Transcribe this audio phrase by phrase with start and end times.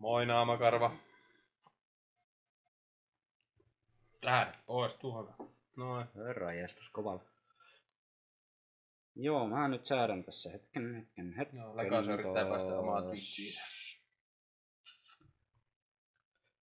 [0.00, 0.96] Moi naamakarva.
[4.20, 5.32] Tähdet pois tuolta.
[5.76, 6.06] Noin.
[6.14, 7.24] Herra jästäs kovalla.
[9.16, 11.60] Joo, mä nyt säädän tässä hetken, hetken, hetken.
[11.60, 13.54] Joo, Lekas yrittää päästä omaan Twitchiin.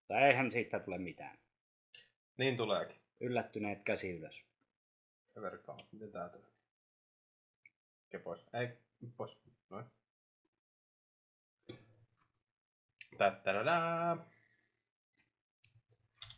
[0.07, 1.37] Tai eihän siitä tule mitään.
[2.37, 3.01] Niin tuleekin.
[3.19, 4.45] Yllättyneet käsi ylös.
[5.41, 5.77] Verkkaa.
[5.91, 6.49] Miten tää tulee?
[8.09, 8.45] Ke pois.
[8.53, 8.67] Ei,
[9.17, 9.37] pois.
[9.69, 9.85] Noin.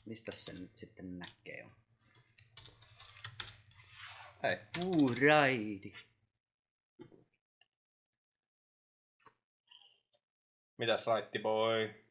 [0.06, 1.72] Mistä se nyt sitten näkee on?
[4.44, 4.58] Hei.
[4.86, 5.94] Uu, raidi.
[10.78, 12.06] Mitäs laitti boy?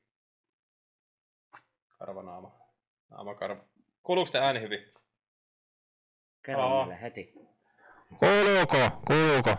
[1.98, 2.52] Karvanaama.
[3.10, 3.64] Naamakarva.
[4.02, 4.92] Kuuluuko te ääni hyvin?
[6.42, 6.86] Kerro Aa.
[6.86, 7.32] meille heti.
[8.18, 9.02] Kuuluuko?
[9.06, 9.56] Kuuluuko?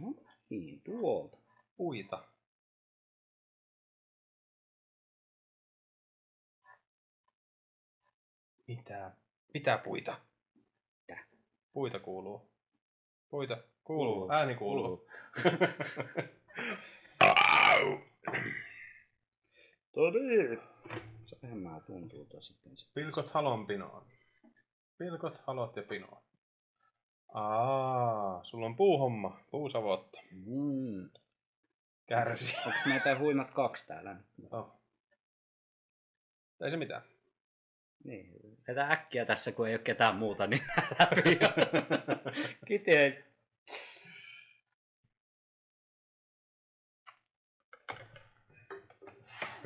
[0.00, 0.14] No
[0.50, 1.36] niin, tuolta.
[1.76, 2.24] Puita.
[8.66, 9.12] Mitä?
[9.54, 10.20] Mitä puita?
[11.00, 11.24] Mitä?
[11.72, 12.50] Puita kuuluu.
[13.30, 14.14] Puita kuuluu.
[14.14, 14.32] Kuuluu.
[14.32, 15.08] Ääni kuuluu.
[19.92, 20.58] Todi.
[21.26, 22.76] Sehän mä tuntuu tosi sitten.
[22.76, 22.94] sit.
[22.94, 24.06] Pilkot halon pinoon.
[24.98, 26.22] Pilkot halot ja pinoon.
[27.34, 29.40] Aa, sulla on puuhomma.
[29.50, 30.18] Puusavotta.
[30.30, 31.10] Mm.
[32.06, 32.56] Kärsi.
[32.66, 34.16] Onks meitä huimat kaksi täällä?
[34.50, 34.80] Oh.
[36.60, 37.02] Ei se mitään.
[38.06, 40.62] Niin, vetä äkkiä tässä, kun ei ole ketään muuta, niin
[41.00, 41.38] läpi.
[42.66, 42.92] Kiti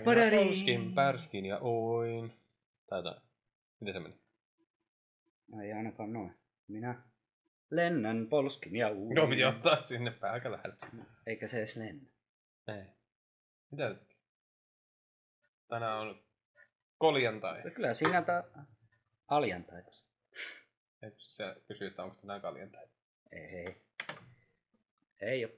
[0.04, 0.44] Padari.
[0.44, 2.32] Polskin, pärskin ja oin.
[2.86, 3.22] Tai jotain.
[3.80, 4.20] Miten se meni?
[5.48, 6.34] No ei ainakaan noin.
[6.68, 7.02] Minä
[7.70, 9.16] lennän polskin ja uun.
[9.16, 10.76] Joo, piti ottaa sinne pääkä lähelle.
[11.26, 12.10] Eikä se edes lennä.
[12.68, 12.84] Ei.
[13.70, 14.16] Mitä nyt?
[15.68, 16.22] Tänään on
[17.00, 17.62] koljantai.
[17.74, 18.44] Kyllä siinä ta...
[19.28, 20.06] aljantai tässä.
[21.02, 22.86] Ei, Se kysyy, että onko tänään kaljantai.
[23.32, 23.82] Ei.
[25.20, 25.50] Ei oo.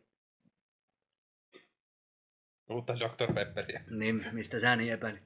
[2.70, 3.34] Uutta Dr.
[3.34, 3.80] Pepperia.
[3.90, 5.22] Niin, mistä sä niin epäilit?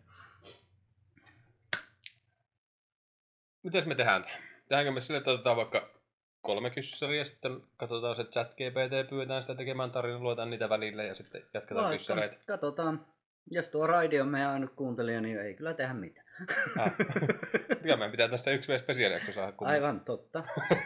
[3.63, 4.25] Mitäs me tehdään?
[4.69, 6.01] Tehdäänkö me sille, että otetaan vaikka
[6.41, 11.15] kolme kyssäriä sitten katsotaan se chat GPT, pyydetään sitä tekemään tarinaa, luetaan niitä välille ja
[11.15, 12.37] sitten jatketaan kyssäreitä.
[12.47, 13.16] katsotaan.
[13.53, 16.27] Jos tuo raidi on meidän ainut kuuntelija, niin ei kyllä tehdä mitään.
[16.79, 16.93] Ah.
[17.83, 19.53] Kyllä meidän pitää tästä yksi vielä spesiaalijakso saada.
[19.53, 19.69] Kun...
[19.69, 20.45] Aivan totta.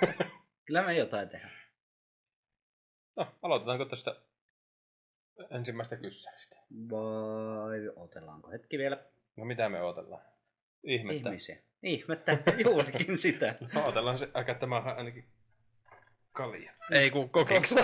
[0.67, 1.61] kyllä me jotain tehdään.
[3.17, 4.17] No, aloitetaanko tästä
[5.51, 6.57] ensimmäistä kyssäristä?
[6.91, 9.05] Vai otellaanko hetki vielä?
[9.37, 10.23] No mitä me odotellaan?
[10.85, 11.29] Ihmettä.
[11.29, 11.59] Ihmisiä.
[11.83, 13.55] Ihmettä, juurikin sitä.
[13.75, 15.25] No, odotellaan se, aika tämä ainakin
[16.33, 16.73] kalja.
[16.91, 17.75] Ei kun kokiksi.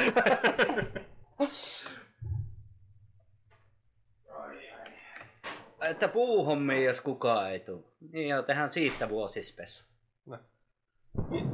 [5.90, 7.84] Että puuhommiin, jos kukaan ei tule.
[8.12, 9.84] Niin joo, tehdään siitä vuosispesu.
[10.26, 10.38] No.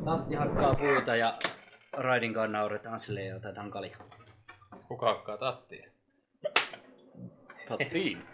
[0.05, 1.39] Tatti hakkaa puuta ja
[1.93, 3.97] raidin kanssa nauretaan silleen ja otetaan kalja.
[4.89, 5.91] Kuka hakkaa tattia?
[7.69, 8.27] Tattiin.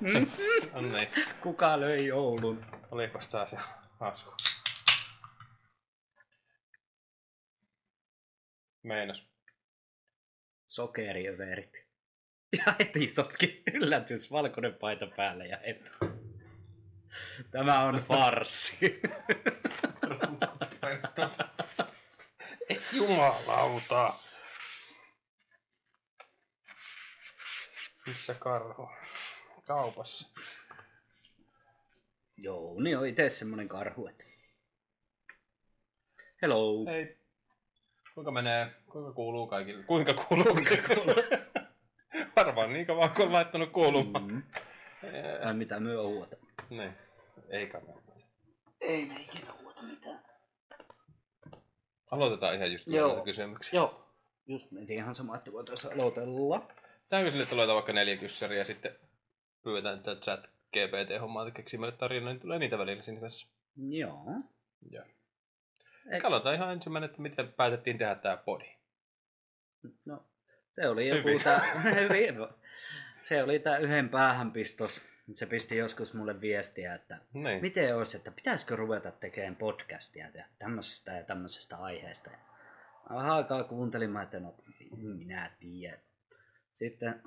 [0.00, 1.08] Niin,
[1.40, 2.66] Kuka löi joulun?
[2.90, 3.58] olipas taas jo
[4.00, 4.30] hasku.
[8.82, 9.26] Meinas.
[10.66, 11.85] Sokeriöverit.
[12.52, 15.90] Ja heti sotki yllätys, valkoinen paita päälle ja etu.
[17.50, 19.00] Tämä on farssi.
[22.92, 24.14] Jumalauta.
[28.06, 28.88] Missä karhu?
[29.64, 30.28] Kaupassa.
[32.36, 34.24] Joo, niin on itse semmonen karhu, että...
[36.42, 36.84] Hello.
[36.86, 37.18] Hei.
[38.14, 38.70] Kuinka menee?
[38.86, 39.84] Kuinka kuuluu kaikille?
[39.84, 40.44] Kuinka kuuluu?
[40.44, 41.14] Kuinka kuuluu?
[42.36, 44.24] Varmaan niin kauan kun on laittanut kuulumaan.
[44.26, 44.34] Mm.
[44.34, 44.42] Mm.
[45.42, 46.36] Tai mitä myö ouota.
[46.70, 46.92] Niin.
[47.48, 48.12] Ei kannata.
[48.80, 50.20] Ei me ikinä ouota mitään.
[52.10, 53.08] Aloitetaan ihan just Joo.
[53.08, 53.76] näitä kysymyksiä.
[53.80, 54.06] Joo.
[54.46, 56.68] Just mietin ihan sama, että voitaisiin aloitella.
[57.08, 58.96] Tehdäänkö sille, että aloitetaan vaikka neljä kyssäriä ja sitten
[59.62, 63.46] pyydetään tätä chat GPT-hommaa että keksii meille tarinoita, niin tulee niitä välillä siinä kanssa.
[63.76, 64.24] Joo.
[64.90, 65.04] Joo.
[66.10, 68.76] Et- Aloitetaan ihan ensimmäinen, että miten päätettiin tehdä tämä podi.
[70.04, 70.24] No,
[70.76, 71.42] se oli joku Hyvin.
[71.44, 72.34] tää, hyvin.
[73.22, 75.00] Se oli tää yhden päähänpistos.
[75.34, 77.62] Se pisti joskus mulle viestiä, että Niin.
[77.62, 82.30] miten olisi, että pitäisikö ruveta tekemään podcastia ja tämmöisestä ja tämmöisestä aiheesta.
[83.14, 84.54] Vähän aikaa kuuntelin, mä että no
[84.96, 86.00] minä tiedän.
[86.74, 87.22] Sitten,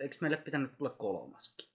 [0.00, 1.68] eikö meille pitänyt tulla kolmaskin?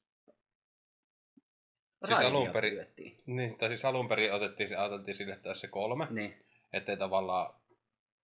[2.06, 2.88] Siis alun perin-.
[3.26, 7.54] Niin, tai siis alun perin otettiin, ajateltiin sille, se kolme, Niin, ettei tavallaan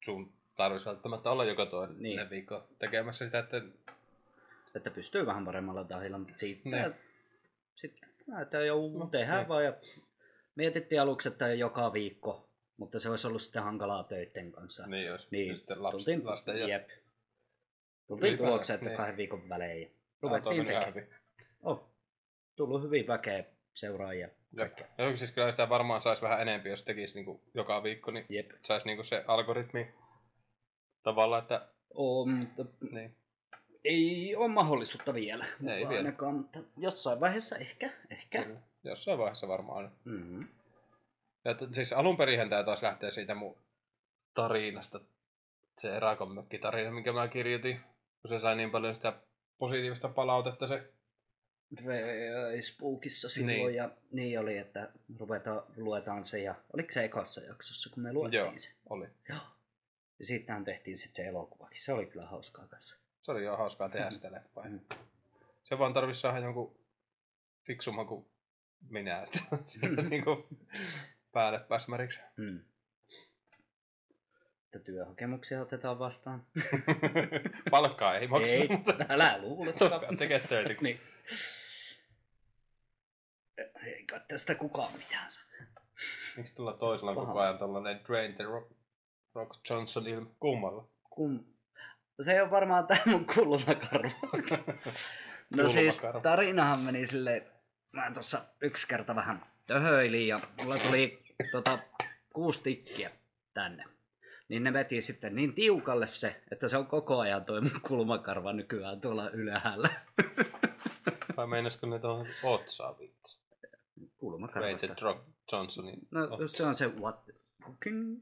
[0.05, 2.17] sun tarvitsisi välttämättä olla joka toinen Niin.
[2.17, 2.29] niin.
[2.29, 3.61] viikko tekemässä sitä, että
[4.75, 6.91] että pystyy vähän paremmalla tahilla, mutta sitten Ne.
[7.75, 8.09] sitten
[8.41, 9.47] että joo, No, tehdään niin.
[9.47, 9.73] vaan ja
[10.55, 14.87] mietittiin aluksi, että joka viikko, mutta se olisi ollut sitten hankalaa töiden kanssa.
[14.87, 15.31] Niin jos.
[15.31, 15.57] Niin, Niin.
[15.57, 16.67] Sitten laps, tultiin, lasten ja...
[16.67, 16.89] jep.
[18.07, 18.97] Tultiin Ylipäänsä, tulokseen, että niin.
[18.97, 19.95] kahden viikon välein.
[20.21, 21.07] Ruvettiin tekemään.
[21.61, 21.89] Oh,
[22.55, 24.29] tullut hyvin väkeä seuraajia.
[24.57, 24.77] Jep.
[24.97, 28.51] Ja siis kyllä sitä varmaan saisi vähän enempi, jos tekisi niinku joka viikko, niin Jep.
[28.61, 29.93] saisi niinku se algoritmi
[31.03, 33.15] tavallaan, että Oo, mutta niin.
[33.83, 35.45] ei ole mahdollisuutta vielä.
[35.69, 35.97] Ei vielä.
[35.97, 37.89] Ainakaan, mutta jossain vaiheessa ehkä.
[38.09, 38.43] ehkä.
[38.43, 38.59] Kyllä.
[38.83, 39.85] Jossain vaiheessa varmaan.
[39.85, 39.91] on.
[40.05, 40.47] Mm-hmm.
[41.45, 43.57] Ja t- siis alun perin tämä taas lähtee siitä mun
[44.33, 44.99] tarinasta,
[45.79, 47.79] se erakonmökkitarina, minkä mä kirjoitin,
[48.21, 49.13] kun se sai niin paljon sitä
[49.57, 50.89] positiivista palautetta se.
[51.83, 53.75] Facebookissa silloin Niin.
[53.75, 54.89] ja niin oli, että
[55.19, 58.53] ruvetaan, luetaan se ja oliko se ekassa jaksossa, kun me luettiin Joo.
[58.57, 58.69] se?
[58.89, 59.07] Oli.
[59.29, 59.37] Joo.
[60.19, 61.81] Ja siitähän tehtiin sitten se elokuvakin.
[61.83, 62.97] Se oli kyllä hauskaa kanssa.
[63.21, 64.63] Se oli jo hauskaa tehdä sitä leffaa.
[64.69, 64.79] Mm.
[65.63, 66.79] Se vaan tarvitsisi saada jonkun
[67.63, 68.25] fiksumman kuin
[68.89, 70.47] minä, että sieltä niinku
[71.31, 72.19] päälle pääsmäriksi.
[72.37, 72.61] Mm.
[74.63, 76.45] Että työhakemuksia otetaan vastaan.
[77.71, 79.73] Palkkaa ei makseta, Ei, mutta älä luule.
[80.17, 80.75] tekee töitä.
[80.81, 81.01] niin.
[83.83, 85.43] Ei kai tästä kukaan mitään saa.
[86.37, 87.25] Miksi tulla toisella Paha.
[87.27, 88.71] koko ajan tuollainen Drain the Rock,
[89.35, 90.29] Rock Johnson ilme?
[90.39, 90.87] Kummalla?
[91.09, 91.45] Kun...
[92.21, 94.09] Se on varmaan tää mun kulmakarva.
[95.55, 97.51] No siis tarinahan meni silleen,
[97.91, 101.79] mä tuossa yksi kerta vähän töhöilin ja mulla tuli tota,
[102.33, 103.11] kuusi tikkiä
[103.53, 103.83] tänne.
[104.49, 108.53] Niin ne veti sitten niin tiukalle se, että se on koko ajan toi mun kulmakarva
[108.53, 109.89] nykyään tuolla ylhäällä.
[111.37, 113.39] Vai meinasko ne tuohon otsaa viittas?
[114.17, 114.87] Kulmakarvasta.
[114.87, 115.21] Rated Rock
[115.51, 116.57] Johnsonin No otsa.
[116.57, 117.33] se on se what the
[117.65, 118.21] fucking...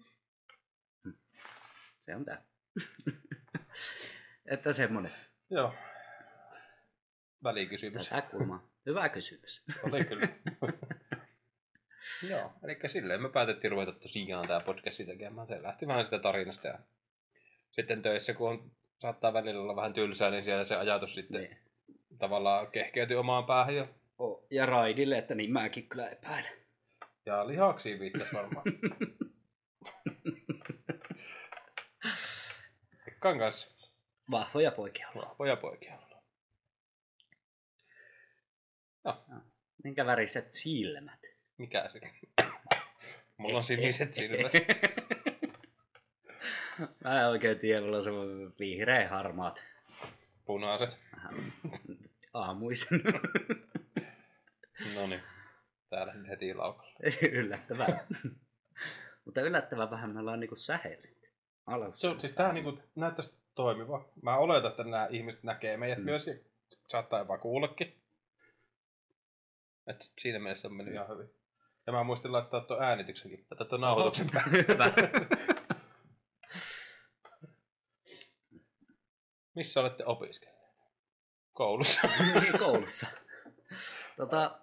[2.05, 2.41] Se on tää.
[4.51, 5.11] että semmonen.
[5.49, 5.73] Joo.
[7.43, 8.09] Välikysymys.
[8.09, 8.67] Tätä kulmaa.
[8.85, 9.65] Hyvä kysymys.
[9.83, 10.27] Oli kyllä.
[12.29, 15.47] Joo, eli silleen me päätettiin ruveta tosiaan tämä podcasti tekemään.
[15.47, 16.79] Se lähti vähän sitä tarinasta ja
[17.71, 21.57] sitten töissä, kun on, saattaa välillä olla vähän tylsää, niin siellä se ajatus sitten Niin.
[22.19, 23.87] tavallaan kehkeytyi omaan päähän ja,
[24.17, 26.51] Oh, ja Raidille, että niin mäkin kyllä epäilen.
[27.25, 28.63] ja lihaksiin viittasi varmaan.
[33.21, 33.87] Kanssa.
[34.31, 35.29] Vahvoja poikia ollaan.
[35.29, 36.23] Vahvoja poikia ollaan.
[39.05, 39.23] Joo,
[39.83, 41.19] Minkä väriset silmät?
[41.57, 41.99] mikä se?
[43.37, 44.51] Mulla on siniset silmät.
[47.03, 49.63] Mä en oikein tiedä, mulla on semmoinen vihreä harmaat.
[50.45, 50.99] Punaiset.
[52.33, 53.01] Aamuisen.
[54.95, 55.21] No niin.
[55.89, 56.91] Täällä heti laukalla.
[57.31, 58.07] Yllättävää.
[59.25, 61.20] Mutta yllättävän vähän me ollaan niinku sähellyt.
[61.71, 62.13] Alussa.
[62.13, 64.05] Se, siis tää niinku näyttäisi toimiva.
[64.21, 66.03] Mä oletan, että nämä ihmiset näkee meidät Mm.
[66.05, 66.33] myös ja
[66.87, 67.97] saattaa jopa kuullakin.
[69.87, 71.29] Et siinä mielessä on mennyt ihan hyvin.
[71.87, 74.27] Ja mä muistin laittaa tuon äänityksenkin, tai tuon nauhoituksen.
[79.55, 80.61] Missä olette opiskelleet?
[81.53, 82.07] Koulussa.
[82.41, 83.07] Niin, Koulussa.
[84.17, 84.59] Tota,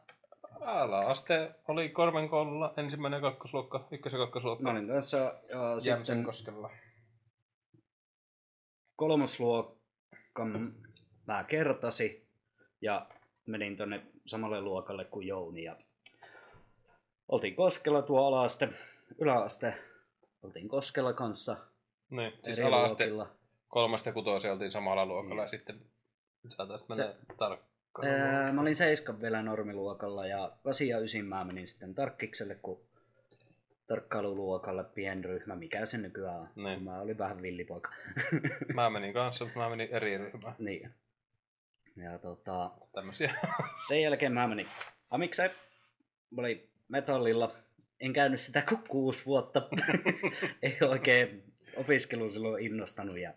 [0.61, 4.63] Ala-aste oli Korven koululla ensimmäinen kakkosluokka, ykkös- ja kakkosluokka.
[4.65, 5.33] mä olin kanssa ja
[5.79, 6.71] sitten Jämsenkoskella.
[8.99, 10.75] Kolmosluokan
[11.27, 12.27] mä kertasi
[12.81, 13.07] ja
[13.47, 15.77] menin tonne samalle luokalle kuin Jouni ja
[17.29, 18.69] oltiin Koskella tuo alaste,
[19.19, 19.75] yläaste,
[20.43, 21.57] oltiin Koskella kanssa
[22.11, 24.13] Niin, siis ala-aste luokilla.
[24.15, 25.43] kutoiseen oltiin samalla luokalla Niin.
[25.43, 25.81] ja sitten
[26.49, 28.09] saataisiin Se- mennä tarkkaan.
[28.09, 32.81] Ää, mä olin seiskan vielä normiluokalla ja 8 ja 9 mä menin sitten tarkkikselle, kun
[33.89, 36.83] tarkkailuluokalle pienryhmä, mikä se nykyään on, Niin.
[36.83, 37.91] mä olin vähän villipoika.
[38.75, 40.55] Mä menin kanssa, mutta mä menin eri ryhmään.
[40.59, 40.91] niin.
[41.97, 43.35] Ja tota, Tämmösiä.
[43.89, 44.69] sen jälkeen mä menin
[45.11, 45.51] amikseen.
[46.31, 47.57] Mä olin metallilla.
[48.01, 49.69] En käynyt sitä kuin kuusi vuotta.
[50.63, 51.45] Ei oikein
[51.77, 53.33] opiskelu silloin innostanut ja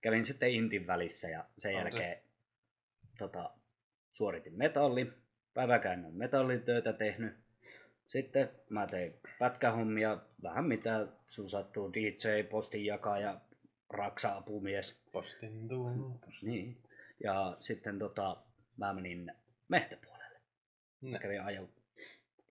[0.00, 1.88] kävin sitten Intin välissä ja sen On se.
[1.88, 2.18] jälkeen
[3.18, 3.50] tota,
[4.12, 5.12] suoritin metalli.
[5.54, 7.36] Päiväkään on metallitöitä tehnyt.
[8.10, 13.40] Sitten mä tein pätkähommia, vähän mitä sun sattuu, DJ, postinjakaja,
[13.90, 15.04] raksa-apumies.
[15.12, 16.42] Postin tuupus.
[16.42, 16.82] Niin.
[17.24, 18.36] Ja sitten tota,
[18.76, 19.32] mä menin
[19.68, 20.40] mehtäpuolelle.
[21.00, 21.68] Mä kävin ajo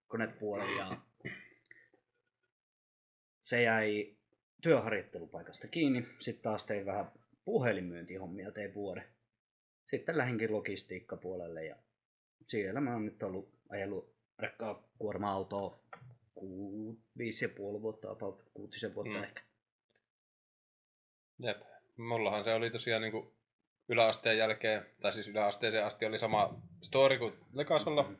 [0.07, 0.97] konepuolelle ja
[3.41, 4.15] se jäi
[4.61, 6.07] työharjoittelupaikasta kiinni.
[6.19, 7.11] Sitten taas tein vähän
[7.45, 9.03] puhelinmyyntihommia, tein vuoden.
[9.85, 11.75] Sitten lähinkin logistiikkapuolelle ja
[12.47, 15.79] siellä mä oon nyt ollut ajellut rekkaa kuorma-autoa
[16.35, 19.23] ku, viisi ja puoli vuotta, about kuutisen vuotta Mm.
[19.23, 19.41] ehkä.
[21.39, 21.61] Jep.
[21.97, 23.33] Mullahan se oli tosiaan niinku
[23.89, 28.11] yläasteen jälkeen, tai siis yläasteeseen asti oli sama story kuin Lekasolla.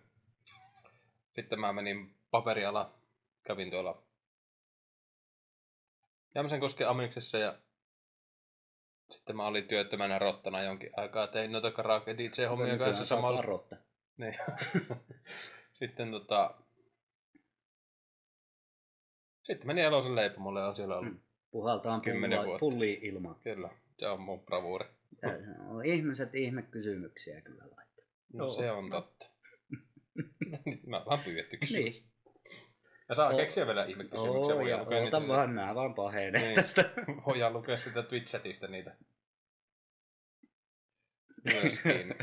[1.36, 3.00] Sitten mä menin paperiala,
[3.44, 4.04] kävin tuolla
[6.36, 7.60] Jämsänkosken Amiksessa ja
[9.12, 11.28] sitten mä olin työttömänä rottana jonkin aikaa.
[11.28, 13.42] Tein noita karaoke DJ-hommia kanssa samalla.
[13.42, 13.76] Rotta.
[14.18, 14.36] Niin.
[15.80, 16.56] sitten tota...
[19.44, 21.14] Sitten meni Elosen leipomolle ja on siellä ollut.
[21.14, 21.20] Mm.
[21.52, 22.02] Puhaltaan
[22.46, 22.60] vuotta.
[22.60, 23.36] pulliin ilmaan.
[23.44, 24.86] Kyllä, se on mun bravuuri.
[25.68, 28.06] On ihmiset ihmekysymyksiä kyllä laittaa.
[28.34, 28.56] No Joo.
[28.56, 29.30] se on totta.
[30.88, 31.80] mä vaan pyydetty kysyä.
[31.80, 32.10] Niin.
[33.10, 33.38] Ja saa Oo.
[33.38, 34.56] keksiä vielä ihmekysymyksiä.
[34.56, 35.34] Oo, ja lukea oota niitä.
[35.34, 36.56] vaan, nää vaan pahenee Niin.
[36.56, 36.90] tästä.
[37.26, 38.96] Voidaan lukea sitä Twitch-chatista niitä.
[41.54, 42.16] Myöskin.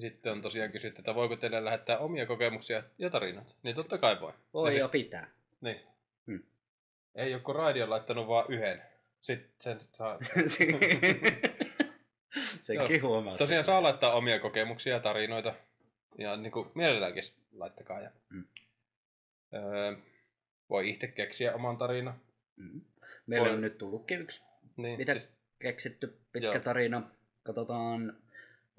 [0.00, 3.54] Sitten on tosiaan kysytty, että voiko teille lähettää omia kokemuksia ja tarinoita.
[3.62, 4.32] Niin totta kai voi.
[4.54, 5.30] Voi Ja jo siis- pitää.
[5.60, 5.80] Niin.
[6.26, 6.42] Hmm.
[7.14, 8.82] Ei joku radio laittanut vaan yhden.
[9.22, 10.18] Sitten sen saa...
[12.62, 13.36] Sekin huomaa.
[13.36, 15.54] Tosiaan saa laittaa omia kokemuksia ja tarinoita.
[16.18, 17.22] Ja niin kuin mielelläänkin
[17.52, 18.00] laittakaa.
[18.00, 18.44] Ja, Mm.
[19.54, 19.96] öö,
[20.70, 22.20] voi itse keksiä oman tarinan.
[22.56, 22.80] Mm.
[23.26, 24.42] Meillä Voi- on nyt tullutkin yksi
[24.76, 26.58] Niin, Mitä siis, keksitty pitkä Joo.
[26.60, 27.02] tarina.
[27.42, 28.16] Katsotaan,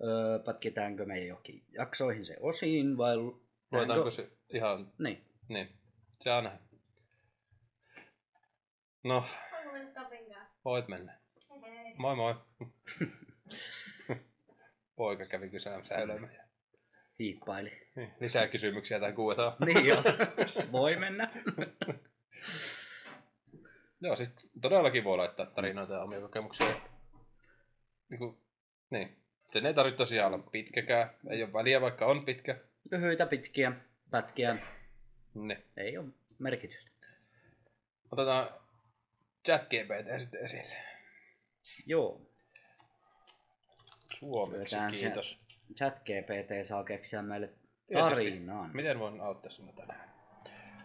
[0.04, 3.18] öö, pätkitäänkö me johonkin jaksoihin se osiin vai...
[3.18, 4.92] lu- luetaanko se ihan...
[5.00, 5.26] Niin.
[5.50, 5.70] Niin,
[6.22, 6.60] se on näin.
[9.04, 9.26] No,
[10.66, 11.20] voit mennä.
[11.62, 11.94] Hei.
[11.98, 12.36] Moi moi.
[14.96, 16.46] Poika kävi kysymässä ylemmän.
[17.20, 17.72] Hiippaili.
[17.96, 19.54] Niin, lisää kysymyksiä tai kuuetaan.
[19.66, 20.04] Niin joo.
[20.72, 21.32] Voi mennä.
[24.02, 24.30] Joo, siis
[24.62, 26.68] todellakin voi laittaa tarinoita ja omia kokemuksia.
[28.10, 28.38] Niin, kuin,
[28.90, 29.25] niin.
[29.56, 31.10] Sen ei tarvitse tosiaan olla pitkäkään.
[31.30, 32.56] Ei ole väliä, vaikka on pitkä.
[32.92, 33.72] Lyhyitä, pitkiä,
[34.12, 34.58] pätkiä.
[35.34, 35.64] Ne.
[35.78, 36.08] Ei ole
[36.40, 36.92] merkitystä.
[38.12, 38.50] Otetaan
[39.46, 40.76] chat GPT sitten esille.
[41.86, 42.22] Joo.
[44.20, 45.42] Suomeksi, se- kiitos.
[45.78, 47.50] Chat GPT saa keksiä meille
[47.94, 48.72] tarinan.
[48.74, 50.10] Miten voin auttaa sinua tänään?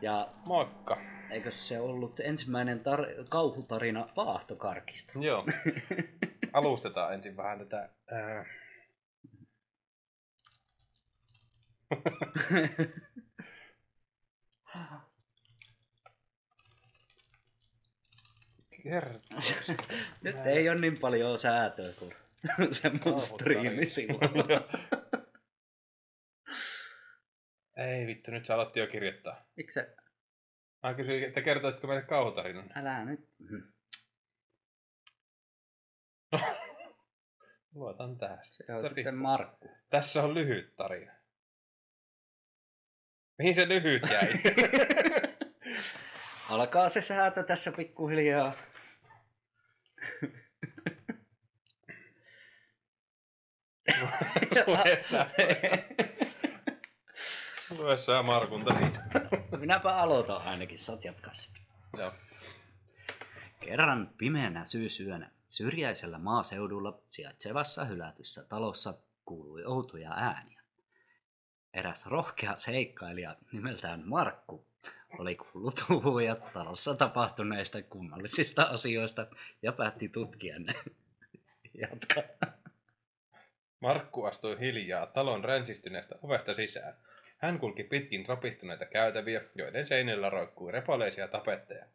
[0.00, 0.98] Ja Moikka.
[1.30, 5.12] eikö se ollut ensimmäinen tar- kauhutarina Paahtokarkista?
[5.18, 5.46] Joo.
[6.52, 7.88] Alustetaan ensin vähän tätä.
[8.10, 8.59] Ää...
[20.22, 22.14] Nyt ei ole niin paljon säätöä kuin
[22.72, 24.30] semmoinen striimi silloin.
[27.76, 29.44] Ei vittu, nyt sä alat jo kirjoittaa.
[29.56, 29.96] Miksi se?
[30.82, 32.70] Mä kysyin, että kertoitko meille kauhutarinan.
[32.74, 33.28] Älä nyt.
[37.74, 38.38] Luotan tähän.
[38.42, 38.94] Se on Tori.
[38.94, 39.70] sitten Markku.
[39.90, 41.12] Tässä on lyhyt tarina.
[43.40, 44.28] Mihin se lyhyt jäi?
[46.50, 48.52] Alkaa se säätö tässä pikkuhiljaa.
[54.66, 55.26] Lue sä.
[57.78, 58.64] Lue sä Markun.
[59.60, 61.60] Minäpä aloitan ainakin, saat jatkaa sitä.
[61.96, 62.12] Joo.
[63.60, 68.94] Kerran pimeänä syysyönä syrjäisellä maaseudulla sijaitsevassa hylätyssä talossa
[69.24, 70.59] kuului outoja ääniä.
[71.74, 74.66] Eräs rohkea seikkailija nimeltään Markku
[75.18, 79.26] oli kuullut huhuja talossa tapahtuneista kummallisista asioista
[79.62, 80.74] ja päätti tutkia ne.
[81.82, 82.22] Jatka.
[83.80, 86.94] Markku astui hiljaa talon ränsistyneestä ovesta sisään.
[87.38, 91.86] Hän kulki pitkin rapistuneita käytäviä, joiden seinillä roikkui repaleisia tapetteja.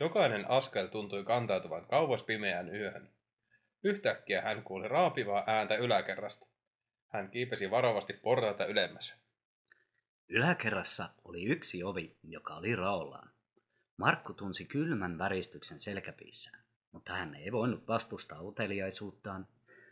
[0.00, 3.10] Jokainen askel tuntui kantautuvan kauas pimeään yöhön.
[3.84, 6.46] Yhtäkkiä hän kuuli raapivaa ääntä yläkerrasta.
[7.12, 9.14] Hän kiipesi varovasti portaita ylemmäs.
[10.28, 13.30] Yläkerrassa oli yksi ovi, joka oli raollaan.
[13.96, 19.46] Markku tunsi kylmän väristyksen selkäpiissään, mutta hän ei voinut vastustaa uteliaisuuttaan.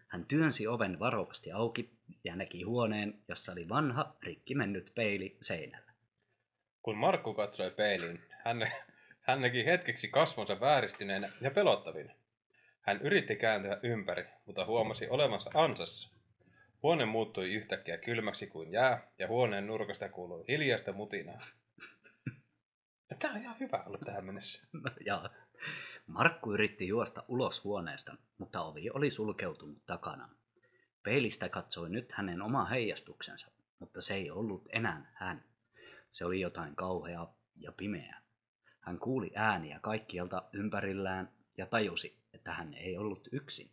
[0.08, 1.90] Hän työnsi oven varovasti auki
[2.24, 5.92] ja näki huoneen, jossa oli vanha, rikki mennyt peili seinällä.
[6.82, 8.72] Kun Markku katsoi peiliin, hän,
[9.20, 12.12] hän näki hetkeksi kasvonsa vääristyneenä ja pelottavina.
[12.80, 16.19] Hän yritti kääntyä ympäri, mutta huomasi olevansa ansassa.
[16.82, 21.46] Huone muuttui yhtäkkiä kylmäksi kuin jää, ja huoneen nurkasta kuului hiljaista mutinaa.
[23.18, 24.66] Tämä on ihan hyvä ollut tähän mennessä.
[24.84, 25.30] No, ja
[26.06, 30.28] Markku yritti juosta ulos huoneesta, mutta ovi oli sulkeutunut takana.
[31.02, 35.44] Peilistä katsoi nyt hänen oma heijastuksensa, mutta se ei ollut enää hän.
[36.10, 38.22] Se oli jotain kauheaa ja pimeää.
[38.80, 43.70] Hän kuuli ääniä kaikkialta ympärillään ja tajusi, että hän ei ollut yksin.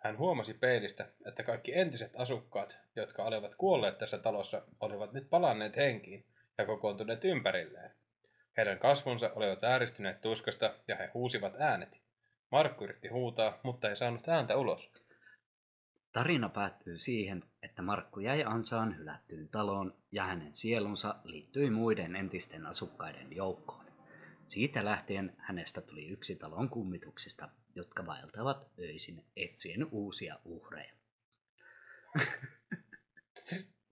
[0.00, 5.76] Hän huomasi peilistä, että kaikki entiset asukkaat, jotka olivat kuolleet tässä talossa, olivat nyt palanneet
[5.76, 6.26] henkiin
[6.58, 7.90] ja kokoontuneet ympärilleen.
[8.56, 12.00] Heidän kasvonsa olivat ääristyneet tuskasta ja he huusivat äänet.
[12.50, 14.92] Markku yritti huutaa, mutta ei saanut ääntä ulos.
[16.12, 22.66] Tarina päättyy siihen, että Markku jäi ansaan hylättyyn taloon ja hänen sielunsa liittyi muiden entisten
[22.66, 23.84] asukkaiden joukkoon.
[24.48, 30.92] Siitä lähtien hänestä tuli yksi talon kummituksista, jotka vaeltavat öisin etsien uusia uhreja.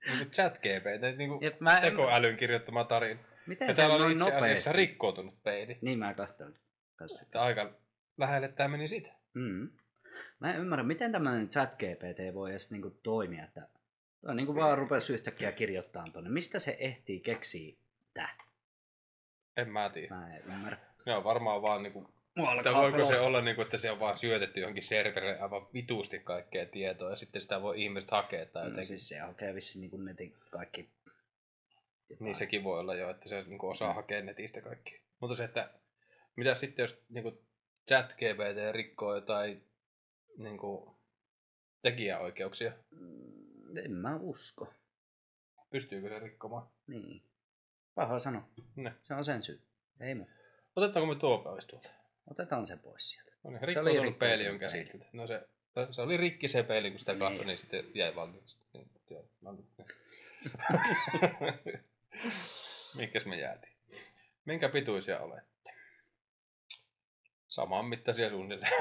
[0.07, 3.21] Niin chat GPT, niin kuin Jep, mä en- tekoälyn kirjoittama tarina.
[3.47, 4.73] Miten Ja se täällä oli noin itse asiassa nopeasti?
[4.73, 5.79] rikkoutunut peili.
[5.83, 6.55] Niin mä katson.
[6.97, 7.23] kanssa.
[7.23, 7.73] Että aika
[8.19, 9.11] lähelle tämä meni sitä.
[9.35, 9.71] Mm.
[10.41, 13.69] Mä en ymmärrä, miten tämmöinen chat GPT voi edes niinku toimia, että
[14.21, 16.31] toi niinku vaan rupesi yhtäkkiä kirjoittamaan tonne.
[16.31, 17.77] Mistä se ehtii keksiä
[18.15, 18.37] tää?
[19.57, 20.15] En mä tiedä.
[20.15, 20.79] Mä en ymmärrä.
[21.07, 22.11] Ne on varmaan vaan niinku...
[22.39, 26.19] Mua Tai voiko se olla niinku, että se on vaan syötetty johonkin serverille aivan vituusti
[26.19, 28.87] kaikkea tietoa ja sitten sitä voi ihmiset hakea tai No, jotenkin.
[28.87, 30.91] siis se hakee vissi niinku netin kaikki.
[32.21, 35.01] Niin sekin voi olla jo, että se niinku osaa hakea netistä kaikki.
[35.21, 35.71] Mutta se, että
[36.37, 37.43] mitä sitten jos niinku
[37.89, 39.65] chat GPT rikkoo jotain
[40.39, 40.97] niinku
[41.83, 44.75] tekijäoikeuksia, Mm, En mä usko.
[45.71, 46.69] pystyykö se rikkomaan?
[46.87, 47.23] Niin.
[47.95, 48.43] Paha sano.
[48.77, 48.95] Ne.
[49.03, 49.63] Se on sen syy.
[50.01, 50.27] Ei mu.
[50.77, 51.89] Otetaanko me tuo pois tuolta?
[52.31, 53.31] Otetaan se pois sieltä.
[53.45, 55.07] No niin, oli rikkoutunut rikkoutunut peili on käsitelty.
[55.13, 55.49] No se,
[55.91, 57.19] se oli rikki se peili, kun sitä Niin.
[57.21, 58.59] katsoi, niin sitten jäi valmiiksi.
[58.73, 59.69] Niin, niin.
[62.97, 63.73] Mihinkäs me jäätiin?
[64.45, 65.71] Minkä pituisia olette?
[67.47, 68.73] Saman mittaisia suunnilleen.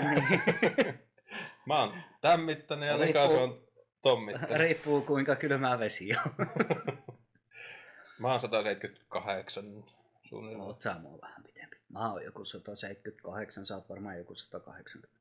[1.67, 3.67] Mä oon tämän mittainen ja Lekas on
[4.01, 4.59] ton mittainen.
[4.59, 6.47] Riippuu kuinka kylmää vesi on.
[8.19, 9.83] Mä oon 178
[10.29, 10.61] suunnilleen.
[10.61, 11.56] Oot sä mua vähän pitempi.
[11.97, 15.17] Mä oon joku 178, sä oot varmaan joku 180.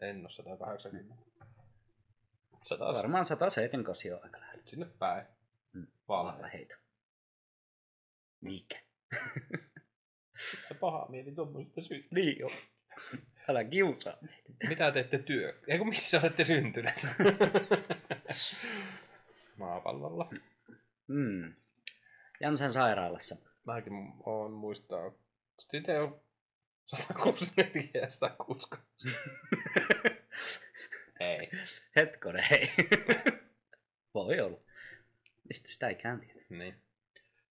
[0.00, 1.14] En oo 180.
[2.62, 4.62] 100 Varmaan 178 on aika lähellä.
[4.66, 5.26] sinne päin.
[5.72, 5.86] Mm.
[6.08, 6.76] Valheita.
[8.40, 8.78] Mikä?
[10.68, 12.14] Se paha mieli tuommoisesta syystä.
[12.14, 12.50] Niin on.
[13.48, 14.16] Älä kiusaa.
[14.68, 15.60] Mitä teette työ?
[15.68, 17.06] Eikö missä olette syntyneet?
[19.58, 20.30] Maapallolla.
[21.06, 21.54] Mm.
[22.40, 23.36] Jansen sairaalassa.
[23.66, 23.92] Mäkin
[24.26, 25.12] oon muistaa.
[25.58, 26.20] Sitten on
[26.86, 28.88] 164 ja 160.
[31.20, 31.50] Ei.
[31.96, 32.68] Hetkonen, hei.
[34.14, 34.58] Voi olla.
[35.48, 36.18] Mistä sitä ei tiedä.
[36.48, 36.82] Niin.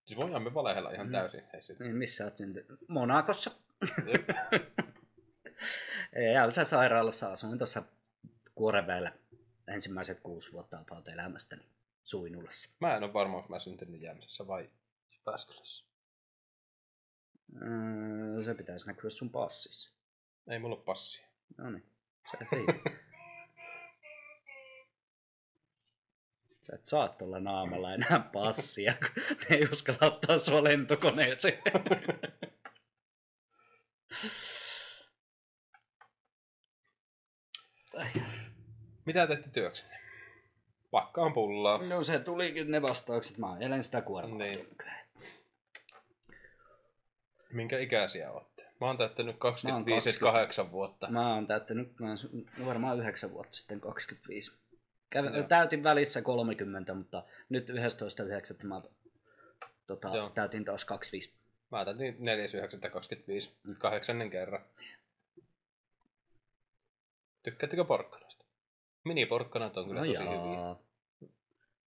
[0.05, 1.11] Siis voidaan me valehella ihan Mm.
[1.11, 1.43] täysin.
[1.53, 1.79] Hei sit.
[1.79, 2.79] Niin, missä oot syntynyt?
[2.87, 3.51] Monakossa.
[6.13, 7.83] Ei, Jäysä sairaalassa asuin tuossa
[8.55, 9.11] Kuoreväellä
[9.67, 11.63] ensimmäiset kuusi vuotta about elämästäni
[12.03, 12.69] Suinulassa.
[12.79, 14.69] Mä en ole varma, onko mä syntynyt Jämsässä vai
[15.11, 15.85] Jyväskylässä.
[17.55, 19.93] Öö, se pitäisi näkyä sun passissa.
[20.49, 21.27] Ei mulla ole passia.
[21.57, 21.85] No niin,
[22.31, 22.73] se siitä.
[26.67, 31.61] Sä et saa tuolla naamalla enää passia, kun ne ei uskalla ottaa sua lentokoneeseen.
[39.05, 39.97] Mitä teette työksenne?
[40.91, 41.87] Pakkaan pullaa.
[41.87, 44.37] No se tulikin ne vastaukset, mä ajelen sitä kuormaa.
[44.37, 44.67] Niin.
[47.53, 48.63] Minkä ikäisiä olette?
[48.81, 50.39] Mä oon täyttänyt 25 20.
[50.39, 51.07] 8 vuotta.
[51.11, 54.57] Mä oon täyttänyt mä oon varmaan 9 vuotta sitten 25.
[55.09, 55.43] Kävin, Joo.
[55.43, 57.75] täytin välissä 30, mutta nyt 11.9.
[58.63, 58.81] mä
[59.87, 60.29] tota, Joo.
[60.29, 61.35] täytin taas 25.
[61.71, 63.49] Mä täytin 4.9.25.
[63.63, 63.75] Mm.
[63.75, 64.61] Kahdeksannen kerran.
[67.43, 68.45] Tykkäättekö porkkanoista?
[69.03, 70.53] Mini-porkkanat on kyllä no tosi hyviä.
[70.53, 70.79] jaa.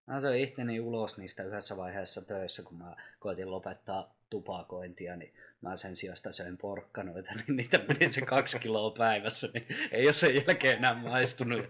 [0.07, 5.75] Mä söin itteni ulos niistä yhdessä vaiheessa töissä, kun mä koitin lopettaa tupakointia, niin mä
[5.75, 10.35] sen sijasta söin porkkanoita, niin niitä meni se kaksi kiloa päivässä, niin ei ole sen
[10.35, 11.65] jälkeen enää maistunut.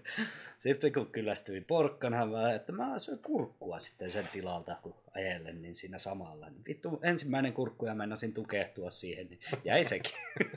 [0.57, 5.75] Sitten kun kyllästyin porkkanaan, mä, että mä söin kurkkua sitten sen tilalta, kun ajellen, niin
[5.75, 6.49] siinä samalla.
[6.49, 10.15] Niin vittu, ensimmäinen kurkku ja meinasin tukehtua siihen, niin jäi sekin.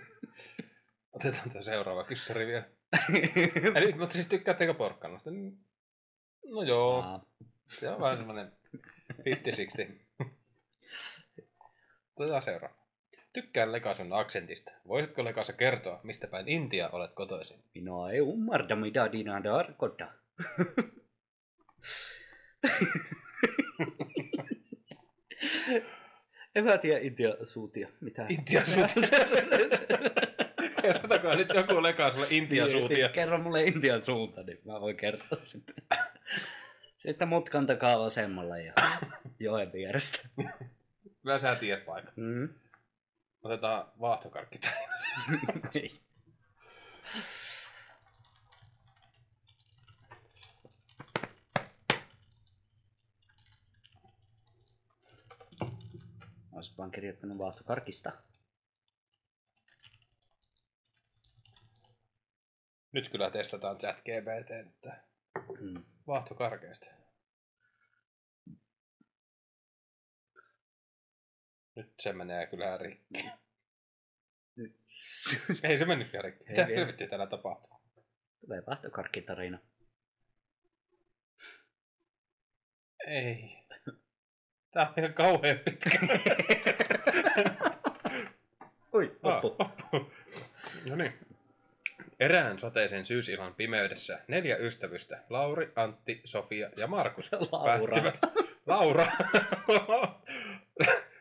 [1.12, 2.64] Otetaan tämä seuraava kyssäri vielä.
[3.74, 5.30] Eli, mutta siis tykkäättekö porkkanoista?
[6.46, 7.26] No joo, Aa,
[7.80, 8.52] se on vähän semmoinen
[10.22, 10.26] 50-60.
[12.16, 12.74] Otetaan seuraava.
[13.32, 14.72] Tykkään Lekason aksentista.
[14.88, 17.64] Voisitko Lekasa kertoa, mistä päin Intia olet kotoisin?
[17.74, 20.12] Minä ei ymmärrä, mitä dinä tarkoittaa.
[26.54, 27.88] en mä tiedä Intia suutia.
[28.00, 28.26] Mitä?
[28.28, 29.18] Intia suutia.
[30.82, 33.08] Kertokaa nyt joku Lekaselle Intia suutia.
[33.08, 35.74] Kerro mulle Intian suunta, niin mä voin kertoa sitten.
[36.96, 38.72] Sitten mutkan takaa vasemmalla ja
[39.38, 40.28] joen vierestä.
[41.24, 42.12] Kyllä sä tiedät paikan.
[42.16, 42.48] Mm.
[43.42, 44.60] Otetaan vaahtokarkki.
[45.74, 46.00] Ei.
[56.52, 58.12] Olisit vaan kirjoittanut vaahtokarkista.
[62.92, 65.00] Nyt kyllä testataan chat GPT, että
[65.60, 65.84] Mm.
[66.06, 66.34] vaahto
[71.76, 73.30] Nyt se menee kyllä rikki.
[74.56, 74.76] Nyt
[75.62, 76.44] Ei se mennytkään rikki.
[76.48, 77.80] Mitä helvettiä täällä tapahtuu?
[78.40, 79.58] tulee vaahtokarkkitarina.
[83.06, 83.58] Ei.
[84.72, 85.90] Tää on ihan kauhean pitkä.
[88.92, 89.56] Oi, Ah, loppu.
[89.58, 90.12] loppu.
[90.90, 91.12] No niin.
[92.20, 97.78] Erään sateisen syysillan pimeydessä neljä ystävystä, Lauri, Antti, Sofia ja Markus, Laura.
[97.78, 98.18] päättivät...
[98.66, 99.06] Laura!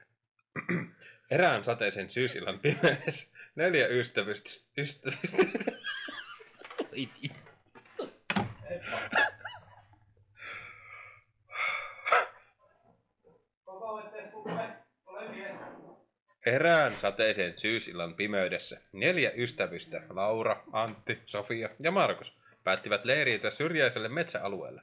[1.31, 4.49] Erään sateisen syysillan pimeydessä neljä ystävystä...
[6.95, 7.31] vi-
[16.45, 24.81] Erään sateisen syysillan pimeydessä neljä ystävystä, Laura, Antti, Sofia ja Markus, päättivät leiriytyä syrjäiselle metsäalueelle.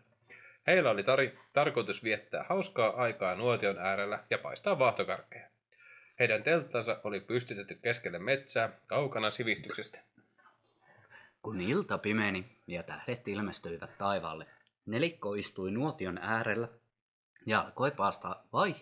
[0.67, 5.50] Heillä oli tar- tarkoitus viettää hauskaa aikaa nuotion äärellä ja paistaa vaahtokarkkeja.
[6.21, 10.01] Heidän telttansa oli pystytetty keskelle metsää, kaukana sivistyksestä.
[11.43, 14.47] Kun ilta pimeni ja tähdet ilmestyivät taivaalle,
[14.87, 16.69] nelikko istui nuotion äärellä
[17.47, 18.75] ja alkoi paastaa vai?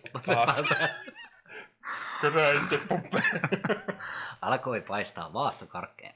[2.63, 2.79] Itse
[4.41, 6.15] alkoi paistaa vaahtokarkkeen.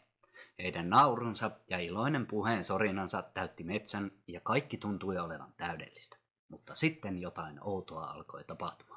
[0.60, 6.18] Heidän naurunsa ja iloinen puheen sorinansa täytti metsän ja kaikki tuntui olevan täydellistä.
[6.50, 8.93] Mutta sitten jotain outoa alkoi tapahtumaan.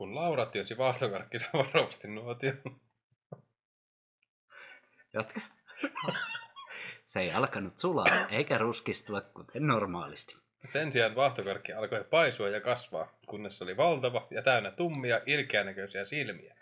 [0.00, 2.80] Kun Laura työnsi vaahtokarkkinsa varovasti nuotion,
[5.12, 5.40] Jatka.
[7.04, 10.36] Se ei alkanut sulaa eikä ruskistua kuten normaalisti.
[10.68, 16.04] Sen sijaan vaahtokarkki alkoi paisua ja kasvaa, kunnes se oli valtava ja täynnä tummia, ilkeänäköisiä
[16.04, 16.56] silmiä.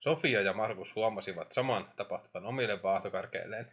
[0.00, 3.70] Sofia ja Markus huomasivat saman tapahtuvan omille vaahtokarkeilleen.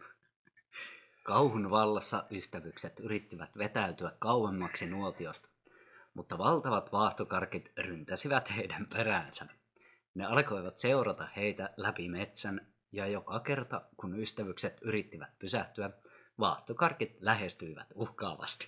[1.23, 5.53] Kauhun vallassa ystävykset yrittivät vetäytyä kauemmaksi nuotiosta,
[6.13, 9.45] mutta valtavat vaahtokarkit ryntäsivät heidän peräänsä.
[10.15, 15.89] Ne alkoivat seurata heitä läpi metsän, ja joka kerta, kun ystävykset yrittivät pysähtyä,
[16.39, 18.67] vaahtokarkit lähestyivät uhkaavasti.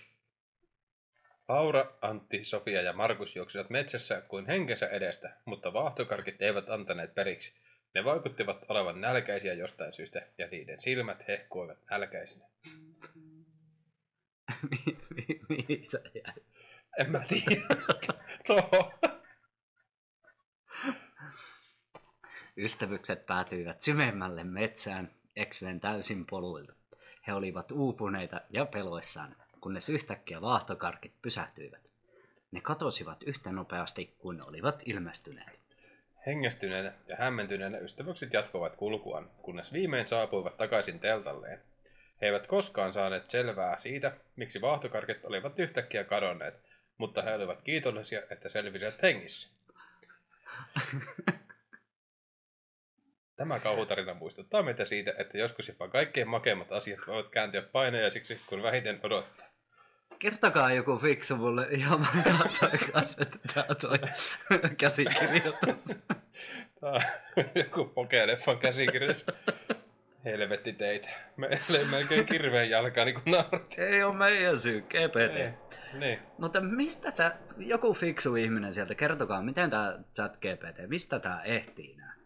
[1.48, 7.60] Laura, Antti, Sofia ja Markus juoksivat metsässä kuin henkensä edestä, mutta vaahtokarkit eivät antaneet periksi.
[7.94, 12.46] Ne vaikuttivat olevan nälkäisiä jostain syystä, ja niiden silmät hehkuivat nälkäisinä.
[15.48, 16.55] Mihin sä jäit?
[16.98, 17.66] En mä tiedä.
[22.56, 26.72] Ystävykset päätyivät syvemmälle metsään, eksyen täysin poluilta.
[27.26, 31.80] He olivat uupuneita ja peloissaan, kunnes yhtäkkiä vaahtokarkit pysähtyivät.
[32.50, 35.60] Ne katosivat yhtä nopeasti kuin olivat ilmestyneet.
[36.26, 41.60] Hengästyneenä ja hämmentyneenä ystävykset jatkoivat kulkuaan, kunnes viimein saapuivat takaisin teltalleen.
[42.20, 46.54] He eivät koskaan saaneet selvää siitä, miksi vaahtokarkit olivat yhtäkkiä kadonneet,
[46.98, 49.48] mutta he olivat kiitollisia, että selvisivät hengissä.
[53.36, 58.62] Tämä kauhutarina muistuttaa meitä siitä, että joskus jopa kaikkein makeimmat asiat voivat kääntyä painajaisiksi, kun
[58.62, 59.46] vähiten odottaa.
[60.18, 62.08] Kertokaa joku fiksu mulle ihan mä
[62.42, 63.98] katsoin kanssa, että tää toi
[64.78, 66.06] käsikirjoitus.
[66.80, 67.02] Tää on
[67.54, 69.24] joku pokeleffan käsikirjoitus.
[70.26, 71.08] Helvetti teitä.
[71.36, 73.74] Me löi melkein kirveen jalkaan, niin kun naurat.
[73.78, 75.54] Ei ole meidän syy, Niin, GPT.
[75.92, 76.18] niin.
[76.38, 81.96] Mutta mistä tää, joku fiksu ihminen sieltä, kertokaa, miten tää chat GPT, mistä tää ehtii
[81.96, 82.16] nää?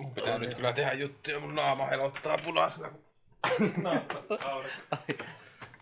[0.00, 2.92] Mun pitää nyt kyllä tehdä juttuja, mun naama helottaa punaisena.
[4.90, 5.18] Ai,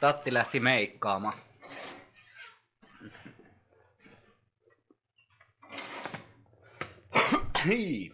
[0.01, 1.39] Tatti lähti meikkaamaan.
[7.67, 8.13] Hei.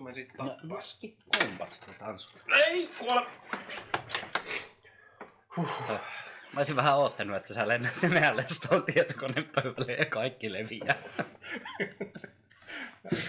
[0.00, 1.00] Vittu men sit No, tappas.
[1.38, 2.42] Kompastutaan sut.
[2.66, 3.26] Ei, kuole!
[6.52, 11.02] Mä olisin vähän oottanut, että sä lennät Venäjälle tuolla tietokonepöydälle ja kaikki leviää.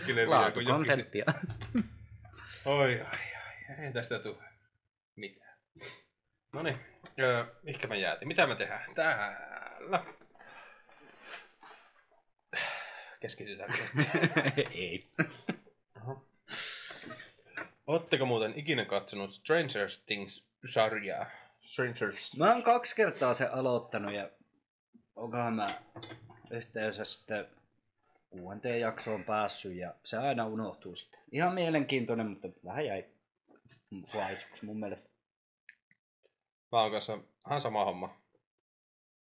[0.05, 0.69] Kyllä vielä kun jokin...
[0.69, 1.25] Laatukontenttia.
[2.65, 3.19] Oi, ai,
[3.69, 4.43] ai, ei tästä tule
[5.15, 5.57] mitään.
[6.53, 6.79] Noniin,
[7.19, 8.27] öö, mihinkä me jäätiin?
[8.27, 8.95] Mitä me tehdään?
[8.95, 10.05] Täällä.
[13.19, 13.73] Keskitytään.
[14.73, 15.11] Ei.
[17.87, 21.25] Oletteko muuten ikinä katsonut Stranger Things-sarjaa?
[21.61, 22.37] Strangers...
[22.37, 24.29] Mä oon kaksi kertaa se aloittanut ja
[25.15, 25.81] onkohan mä
[26.51, 27.47] yhteensä sitten
[28.29, 31.19] kuudenteen jaksoon päässyt ja se aina unohtuu sitten.
[31.31, 33.05] Ihan mielenkiintoinen, mutta vähän jäi
[34.15, 35.09] vaisuksi mun mielestä.
[36.71, 38.21] Mä oon kanssa ihan sama homma.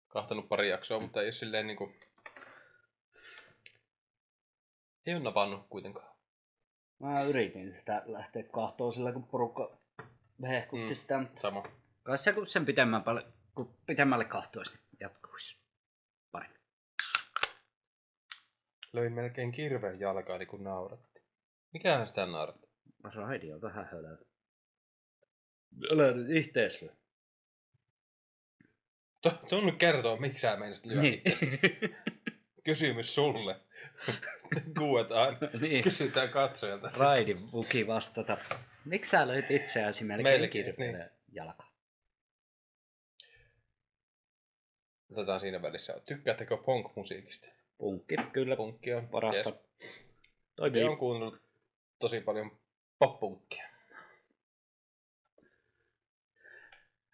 [0.09, 1.93] Kahtanut pari jaksoa, mutta ei ole silleen niinku...
[5.07, 6.16] Ei ole napannut kuitenkaan.
[6.99, 9.79] Mä yritin sitä lähteä kahtoon sillä, kun porukka
[10.43, 10.95] Vehkutti Mm.
[10.95, 11.63] sitä, mutta Sama.
[12.03, 15.59] kai se kun sen pitemmälle, kun pitemmälle kahtoisi, niin jatkuisi.
[16.33, 16.61] Paremmin.
[18.93, 21.21] Löin melkein kirveen jalkaani, kun nauratti.
[21.73, 22.67] Mikähän sitä nauratti?
[23.15, 24.17] Raidi on vähän hölö.
[25.93, 26.91] Älä nyt ihtees lyö.
[29.21, 31.23] Tu- Tunnu kertoa, miksi sä meinasit lyödä Niin.
[32.65, 33.61] Kysymys sulle.
[34.79, 35.39] Kuuetaan.
[35.61, 35.85] niin.
[35.85, 36.91] Kysytään katsojalta.
[36.97, 38.39] Raidi vuki vastata.
[38.85, 41.11] Miksi sä löit itseäsi melkein Melkein, kirveelle niin.
[41.33, 41.73] jalkaan?
[45.11, 46.01] Otetaan siinä välissä.
[46.07, 47.49] Tykkäättekö punk-musiikista?
[47.79, 48.57] Punkki, kyllä.
[48.57, 49.53] Punkki on Parasta.
[49.83, 50.07] Yes.
[50.57, 50.85] Toimii.
[50.85, 51.41] On kuunnellut
[51.99, 52.59] tosi paljon
[52.99, 53.65] pop-punkkia.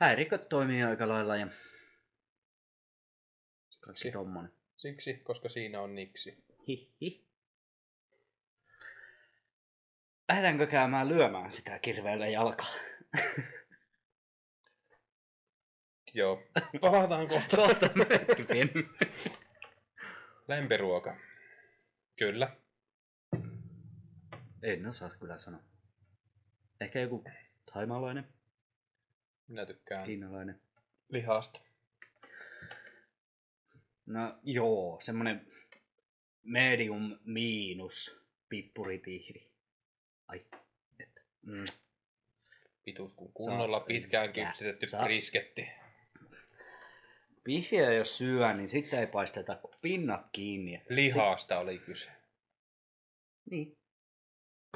[0.01, 1.47] Häiriköt toimii aika lailla ja
[3.81, 4.53] kaikki Siksi, tommonen.
[4.77, 6.45] siksi, koska siinä on niksi.
[6.69, 7.25] Hihi.
[10.29, 12.75] Lähdetäänkö käymään lyömään sitä kirveellä jalkaa?
[16.15, 16.43] Joo.
[16.81, 17.57] Palataan kohta.
[17.63, 17.89] Kohta.
[20.49, 21.17] Lempiruoka.
[22.19, 22.57] Kyllä.
[24.63, 25.61] En osaa kyllä sanoa.
[26.81, 27.25] Ehkä joku
[27.73, 28.29] taimalainen,
[29.49, 30.61] Minä tykkään kiinalainen.
[31.09, 31.61] lihasta.
[34.07, 35.47] No joo, semmonen
[36.43, 39.47] medium miinus pippuripihvi.
[40.29, 40.45] Ai,
[41.01, 41.21] että.
[41.43, 41.65] Mm.
[42.85, 45.69] Pitut kun kunnolla Saa- pitkään sä- kypsitetty saa- brisketti.
[47.45, 50.83] Pihviä jos syö, niin sitten ei paisteta kuin pinnat kiinni.
[50.89, 52.11] Lihasta oli kyse.
[53.51, 53.77] Niin,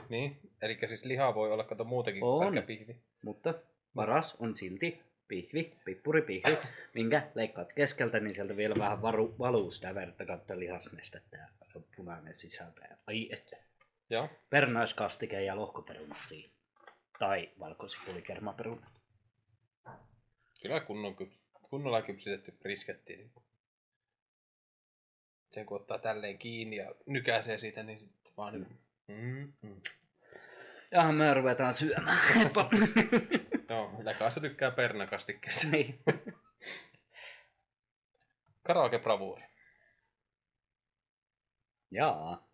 [0.08, 2.38] Niin, eli siis liha voi olla kato muutakin On.
[2.38, 2.96] kuin pelkkä pihvi.
[3.22, 3.54] mutta
[3.94, 6.58] paras on silti pihvi, pippuripihvi,
[6.94, 11.78] minkä leikkaat keskeltä, niin sieltä vielä vähän varu, valuu sitä verta kautta lihasnestettä ja se
[11.78, 12.86] on punainen sisältä.
[12.90, 13.56] Ja, ai että.
[14.10, 14.28] Joo.
[14.50, 16.50] Pernaiskastike ja lohkoperunat siihen.
[17.18, 18.94] Tai valkosipulikermaperunat.
[20.62, 21.16] Kyllä kunnon,
[21.70, 23.16] kunnolla kypsitetty brisketti.
[23.16, 23.30] Niin
[25.50, 28.66] sen kun ottaa tälleen kiinni ja nykäisee siitä, niin sitten vaan...
[29.08, 29.52] Mm.
[29.62, 29.80] Mm.
[30.90, 32.18] Ja me ruvetaan syömään.
[33.68, 33.74] Heippa.
[33.74, 35.66] Joo, Lekassa tykkää pernakastikkeesta.
[35.68, 36.00] niin.
[38.62, 39.42] Karaoke bravuuri.
[41.90, 42.46] Jaa.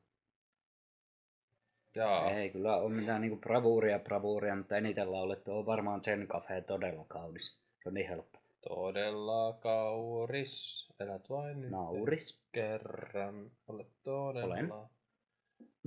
[1.95, 2.31] Jaa.
[2.31, 7.05] Ei kyllä ole mitään niinku bravuuria bravuuria, mutta eniten laulettu on varmaan Zen Cafe todella
[7.09, 7.59] kaunis.
[7.83, 8.39] Se on niin helppo.
[8.69, 10.87] Todella kauris.
[11.01, 12.45] Elät vain nyt Nauris.
[12.53, 13.51] kerran.
[13.69, 14.73] Olet todella Olen.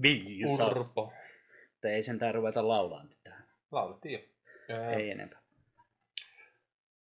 [0.02, 0.60] Viisas.
[0.60, 1.14] urpo.
[1.72, 3.48] Mutta ei sentään ruveta laulaa nyt tähän.
[3.72, 4.35] Laulettiin jo.
[4.70, 5.40] Ää, Ei enempää.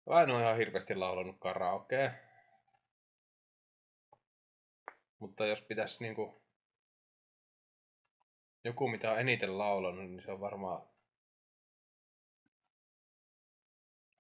[0.07, 2.13] Mä en ole ihan hirveästi laulanut karaokea.
[5.19, 6.43] Mutta jos pitäisi niinku...
[8.65, 10.83] Joku mitä on eniten laulanut, niin se on varmaan...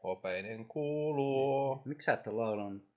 [0.04, 1.82] Hopeinen kuuluu.
[1.84, 2.88] Miksi sä et ole laulanut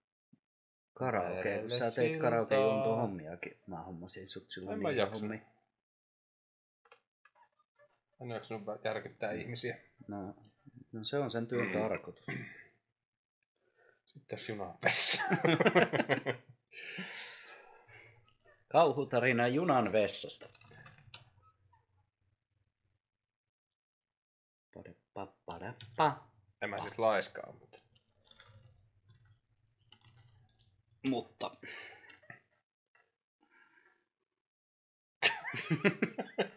[0.94, 3.58] karaokea, kun sä teit karaoke hommiakin.
[3.67, 5.46] Mä hommasin sut silloin En mä niihin
[8.29, 9.77] jaksanut järkyttää ihmisiä.
[10.07, 10.36] No,
[10.91, 12.25] no se on sen työn tarkoitus.
[14.05, 15.23] Sitten jos juna on vessa.
[18.71, 20.49] Kauhutarina junan vessasta.
[24.73, 26.27] Padapappadappa.
[26.62, 27.77] en mä nyt laiskaa, mutta...
[31.07, 31.51] Mutta.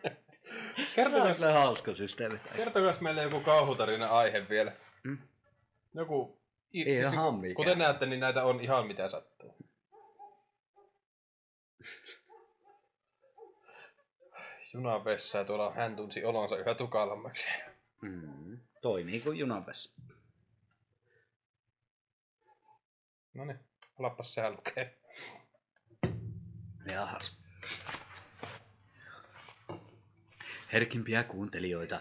[0.94, 2.38] Kertokas, kyllä hauska systeemi.
[2.56, 4.72] kertokas meille joku kauhutarina aihe vielä.
[5.02, 5.18] Mm.
[5.94, 6.40] Joku...
[6.74, 7.54] i- Ei siis ihan mikään.
[7.54, 9.56] Kuten näette, niin näitä on ihan mitä sattuu.
[14.74, 17.46] Junan vessaa tuolla hän tunsi olonsa yhä tukalammaksi.
[18.00, 18.58] Mm.
[18.82, 20.02] Toimii kuin junanvessa.
[23.34, 23.58] No niin,
[23.98, 24.98] alapas sehän lukee.
[26.92, 27.40] Jahas.
[30.74, 32.00] Herkimpiä kuuntelijoita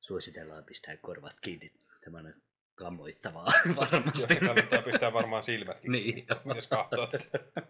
[0.00, 1.72] suositellaan pistää korvat kiinni.
[2.04, 2.34] Tämä on
[2.74, 4.20] kammoittavaa varmasti.
[4.20, 5.92] Josta kannattaa pistää varmaan silmätkin.
[5.92, 6.26] Niin.
[6.56, 7.62] Jos katsoo tätä.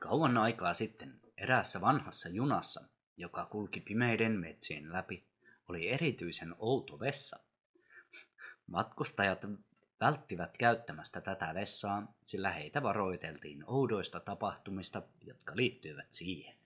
[0.00, 2.84] Kauan aikaa sitten eräässä vanhassa junassa,
[3.16, 5.26] joka kulki pimeiden metsien läpi,
[5.68, 7.38] oli erityisen outo vessa.
[8.66, 9.46] Matkustajat
[10.00, 16.63] välttivät käyttämästä tätä vessaa, sillä heitä varoiteltiin oudoista tapahtumista, jotka liittyivät siihen.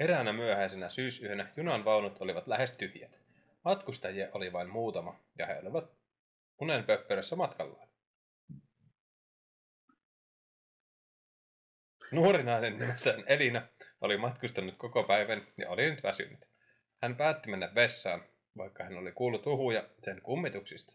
[0.00, 3.20] Eräänä myöhäisenä syysyönä junan vaunut olivat lähes tyhjät.
[3.64, 5.90] Matkustajia oli vain muutama, ja he olivat
[6.60, 7.88] unen pöppörössä matkallaan.
[12.12, 13.68] Nuori nainen nimeltään Elina
[14.00, 16.48] oli matkustanut koko päivän ja oli nyt väsynyt.
[17.02, 18.24] Hän päätti mennä vessaan,
[18.56, 20.92] vaikka hän oli kuullut huhuja sen kummituksista.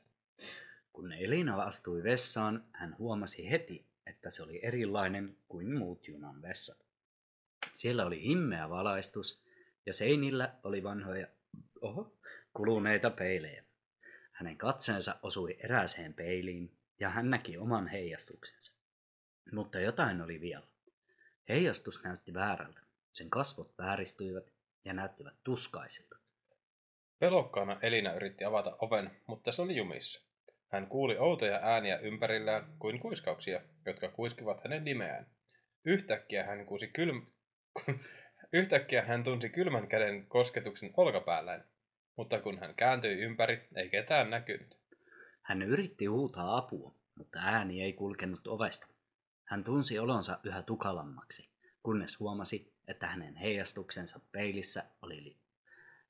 [0.93, 6.84] Kun Elina astui vessaan, hän huomasi heti, että se oli erilainen kuin muut junan vessat.
[7.73, 9.45] Siellä oli himmeä valaistus
[9.85, 11.27] ja seinillä oli vanhoja
[11.81, 12.17] oho,
[12.53, 13.63] kuluneita peilejä.
[14.31, 18.77] Hänen katseensa osui erääseen peiliin ja hän näki oman heijastuksensa.
[19.51, 20.67] Mutta jotain oli vielä.
[21.49, 22.79] Heijastus näytti väärältä.
[23.13, 24.45] Sen kasvot vääristyivät
[24.85, 26.15] ja näyttivät tuskaisilta.
[27.19, 30.21] Pelokkaana Elina yritti avata oven, mutta se oli jumissa.
[30.67, 35.27] Hän kuuli outoja ääniä ympärillään kuin kuiskauksia, jotka kuiskivat hänen nimeään.
[35.85, 37.25] Yhtäkkiä hän, kuusi kylm...
[38.53, 41.65] Yhtäkkiä hän tunsi kylmän käden kosketuksen olkapäällään,
[42.15, 44.79] mutta kun hän kääntyi ympäri, ei ketään näkynyt.
[45.41, 48.87] Hän yritti huutaa apua, mutta ääni ei kulkenut ovesta.
[49.45, 51.49] Hän tunsi olonsa yhä tukalammaksi,
[51.83, 55.37] kunnes huomasi, että hänen heijastuksensa peilissä oli li-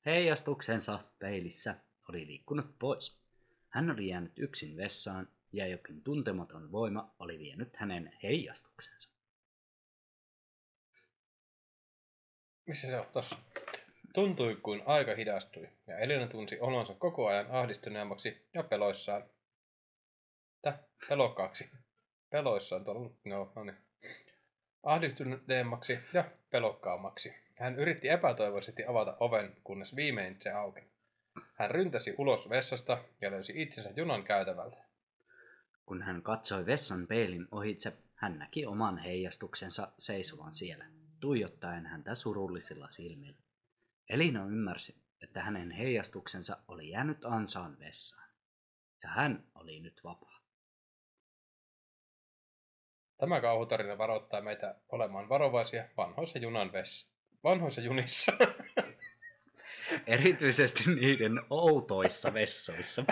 [0.06, 1.74] heijastuksensa peilissä
[2.08, 3.20] oli liikkunut pois.
[3.68, 9.15] Hän oli jäänyt yksin vessaan ja jokin tuntematon voima oli vienyt hänen heijastuksensa.
[12.66, 13.36] Missä se on tossa?
[14.14, 19.24] Tuntui kuin aika hidastui, ja Elina tunsi olonsa koko ajan ahdistuneemmaksi ja peloissaan.
[20.62, 20.78] Tä?
[21.08, 21.70] Pelokkaaksi.
[22.30, 23.10] Peloissaan tuolla.
[23.24, 23.76] No, no niin.
[24.82, 27.34] Ahdistuneemmaksi ja pelokkaammaksi.
[27.54, 30.86] Hän yritti epätoivoisesti avata oven, kunnes viimein se aukeni.
[31.54, 34.76] Hän ryntäsi ulos vessasta ja löysi itsensä junan käytävältä.
[35.86, 40.84] Kun hän katsoi vessan peilin ohitse, hän näki oman heijastuksensa seisovan siellä,
[41.20, 43.42] tuijottaen häntä surullisilla silmillä.
[44.08, 48.30] Elina ymmärsi, että hänen heijastuksensa oli jäänyt ansaan vessaan,
[49.02, 50.40] ja hän oli nyt vapaa.
[53.18, 57.10] Tämä kauhutarina varoittaa meitä olemaan varovaisia vanhoissa junan vessa.
[57.44, 58.32] Vanhoissa junissa.
[60.06, 63.04] Erityisesti niiden outoissa vessoissa.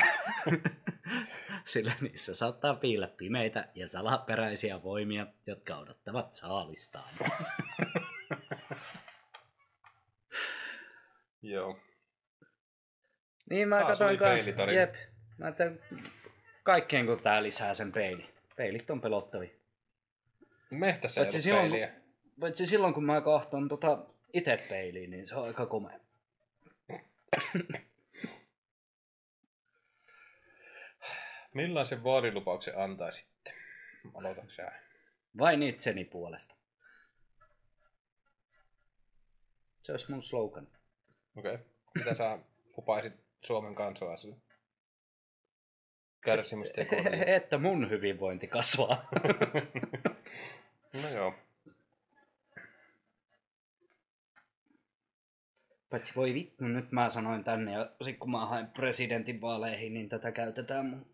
[1.65, 7.15] Sillä niissä saattaa piillä pimeitä ja salaperäisiä voimia, jotka odottavat saalistaan.
[11.45, 11.79] Joo.
[13.51, 14.19] Niin mä Taas katsoin
[14.75, 14.95] jep.
[15.39, 15.81] Mä ajattelin,
[16.63, 18.31] kaikkeen kun tää lisää sen peili.
[18.57, 19.51] Peilit on pelottavia.
[20.71, 21.89] Mehtässä ei Paitsi ollut silloin, peiliä.
[21.89, 22.03] kun,
[22.41, 25.99] paitsi silloin kun mä kahton tota itse peiliin, niin se on aika komea.
[31.55, 33.55] Millaisen vaalilupauksen antaisitte?
[34.15, 34.73] Aloitatko sä?
[35.39, 36.55] Vain itseni puolesta.
[39.83, 40.69] Se olisi mun slogan.
[41.37, 41.55] Okei.
[41.55, 41.67] Okay.
[41.95, 42.39] Mitä sä
[42.77, 44.37] lupaisit Suomen kansalaisille?
[46.21, 47.25] Kärsimystä ja kuolemaa.
[47.27, 49.09] Että mun hyvinvointi kasvaa.
[51.03, 51.35] No joo.
[55.91, 60.09] Paitsi voi vittu, nyt mä sanoin tänne ja sit kun mä haen presidentin vaaleihin, niin
[60.09, 61.07] tätä käytetään mun...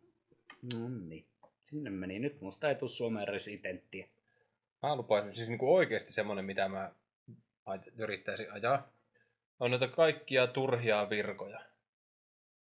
[0.72, 1.26] No niin.
[1.64, 2.18] Sinne meni.
[2.18, 4.09] Nyt musta ei tuu Suomen residenttiä.
[4.83, 6.92] Mä lupaisin siis niinku oikeasti semmonen, mitä mä
[7.96, 8.92] yrittäisin ajaa.
[9.60, 11.60] On näitä kaikkia turhia virkoja.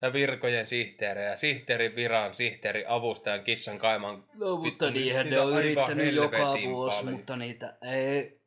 [0.02, 4.24] Ja virkojen sihteerejä, sihteerin viran, sihteeri, avustajan, kissan, kaiman.
[4.34, 8.40] No, mutta niinhän ne on yrittänyt joka vuosi, mutta niitä ei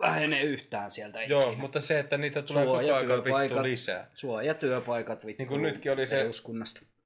[0.00, 1.58] vähene yhtään sieltä Joo, ikinä.
[1.58, 4.10] mutta se, että niitä tulee koko ajan vittu lisää.
[4.14, 6.26] Suojatyöpaikat vittu Niin kuin nytkin oli se-.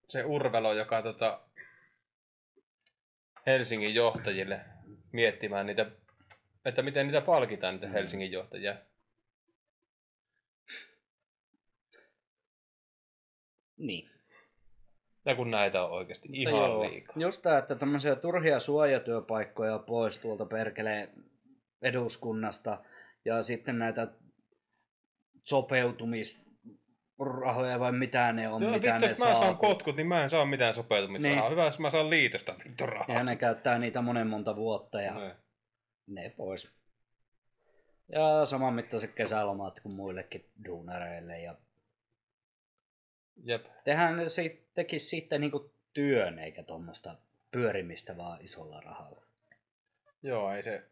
[0.09, 1.41] Se Urvelo, joka tota,
[3.47, 4.61] Helsingin johtajille
[5.13, 5.87] miettimään niitä,
[6.65, 7.93] että miten niitä palkitaan, niitä Mm.
[7.93, 8.77] Helsingin johtajia.
[13.87, 14.11] Niin.
[15.25, 17.15] Ja kun näitä on oikeasti Mutta ihan joo, liikaa.
[17.19, 21.09] Just tää, että tämmöisiä turhia suojatyöpaikkoja pois tuolta perkelee
[21.83, 22.79] eduskunnasta
[23.25, 24.09] ja sitten näitä
[25.45, 29.35] sopeutumisrahoja vai mitä ne on, Joo, mitä vittu, ne jos mä saa.
[29.35, 31.41] saan kun- potkut, niin mä en saa mitään sopeutumisrahaa.
[31.43, 31.51] Niin.
[31.53, 33.17] Hyvä, jos mä saan liitosta vittu rahaa.
[33.17, 35.33] Ja ne käyttää niitä monen monta vuotta ja Niin.
[36.07, 36.83] ne pois.
[38.09, 41.39] Ja saman mittaiset kesälomat kuin muillekin duunareille.
[41.41, 41.55] Ja
[43.45, 43.67] Jep.
[43.85, 47.17] tehän siitä, tekisi sitten niinku työn eikä tuommoista
[47.51, 49.23] pyörimistä vaan isolla rahalla.
[50.23, 50.83] Joo, ei se...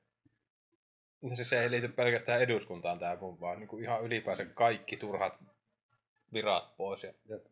[1.22, 5.34] No se, se ei liity pelkästään eduskuntaan tää mun, vaan niin ihan ylipäänsä kaikki turhat
[6.32, 7.02] virat pois.
[7.04, 7.12] Ja...
[7.28, 7.46] Jep.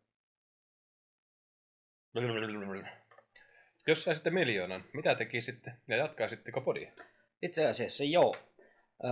[3.87, 6.91] Jos saisitte miljoonan, mitä tekisitte ja jatkaisitteko podia?
[7.41, 8.35] Itse asiassa joo.
[9.03, 9.09] Öö,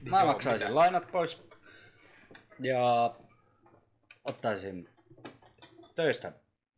[0.00, 0.74] mä Joo, maksaisin mitä?
[0.74, 1.48] lainat pois
[2.60, 3.14] ja
[4.28, 4.88] ottaisin
[5.94, 6.32] töistä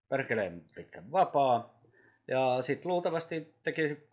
[0.09, 1.81] perkeleen pitkän vapaa
[2.29, 4.09] ja sitten luultavasti teki,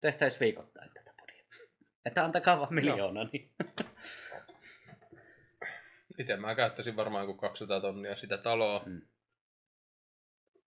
[0.00, 1.44] tehtäisiin viikoittain tätä podia.
[2.04, 3.50] Että antakaa vaan miljoona, niin
[6.18, 8.82] Itse mä käyttäisin varmaan kuin 200 tonnia sitä taloa.
[8.86, 9.00] Mm.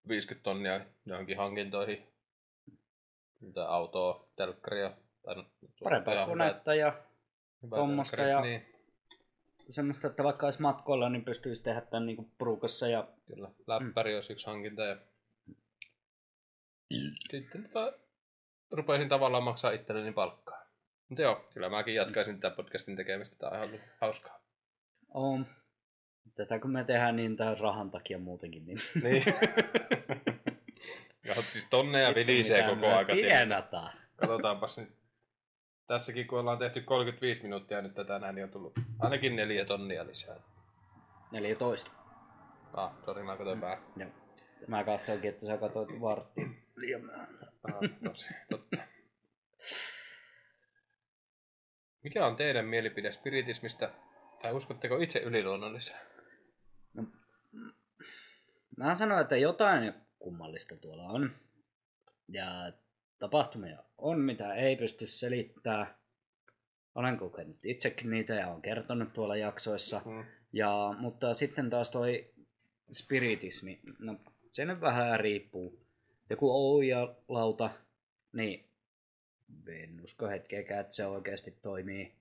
[0.08, 2.08] 50 tonnia johonkin hankintoihin.
[3.40, 4.98] Mitä autoa, telkkaria.
[5.26, 5.46] Tai no,
[5.84, 7.04] Parempaa konetta ja
[7.70, 8.66] tuommoista ja- Niin,
[9.70, 13.50] semmoista, että vaikka olisi matkoilla, niin pystyisi tehdä tämän niin porukassa ja kyllä.
[13.68, 14.98] Läppäri olisi yksi hankinta ja
[17.32, 17.94] sitten tota,
[18.72, 20.60] rupesin tavallaan maksaa itselleni palkkaa.
[21.10, 23.36] Mutta joo, kyllä mäkin jatkaisin tätä podcastin tekemistä.
[23.36, 24.40] Tää on ihan ollut hauskaa.
[25.14, 25.46] on.
[26.36, 29.24] Tätä kun me tehdään niin tämän rahan takia muutenkin, niin Niin.
[31.28, 33.06] ja siis tonneja vilisee koko tilillä.
[33.06, 33.94] Tienataan.
[34.16, 34.99] Katsotaanpas nyt.
[35.90, 40.08] Tässäkin kun ollaan tehty 35 minuuttia nyt tätä näin, niin on tullut ainakin neljä tonnia
[40.08, 40.36] lisää.
[41.32, 41.92] 14.
[42.74, 43.78] Ah, sori, mä katsoin vähän.
[43.98, 44.10] Joo.
[44.68, 47.40] Mä katsoinkin, että sä katsoit varttiin liian myöhään.
[47.64, 47.74] Ah,
[48.04, 48.78] tosi, totta.
[52.04, 53.92] Mikä on teidän mielipide spiritismistä?
[54.42, 56.00] Tai uskotteko itse yliluonnolliseen?
[58.78, 61.36] Mä sanon, että jotain kummallista tuolla on.
[62.28, 62.46] Ja
[63.20, 65.96] tapahtumia on, mitä ei pysty selittämään.
[66.96, 70.02] Olen kokenut itsekin niitä ja olen kertonut tuolla jaksoissa.
[70.06, 70.26] Mm.
[70.54, 72.34] Ja, mutta sitten taas toi
[72.92, 74.16] spiritismi, no
[74.52, 75.80] se nyt vähän riippuu.
[76.30, 77.70] Joku Ouija-lauta,
[78.34, 78.70] niin
[79.68, 82.16] en usko hetkeäkään, että se oikeasti toimii.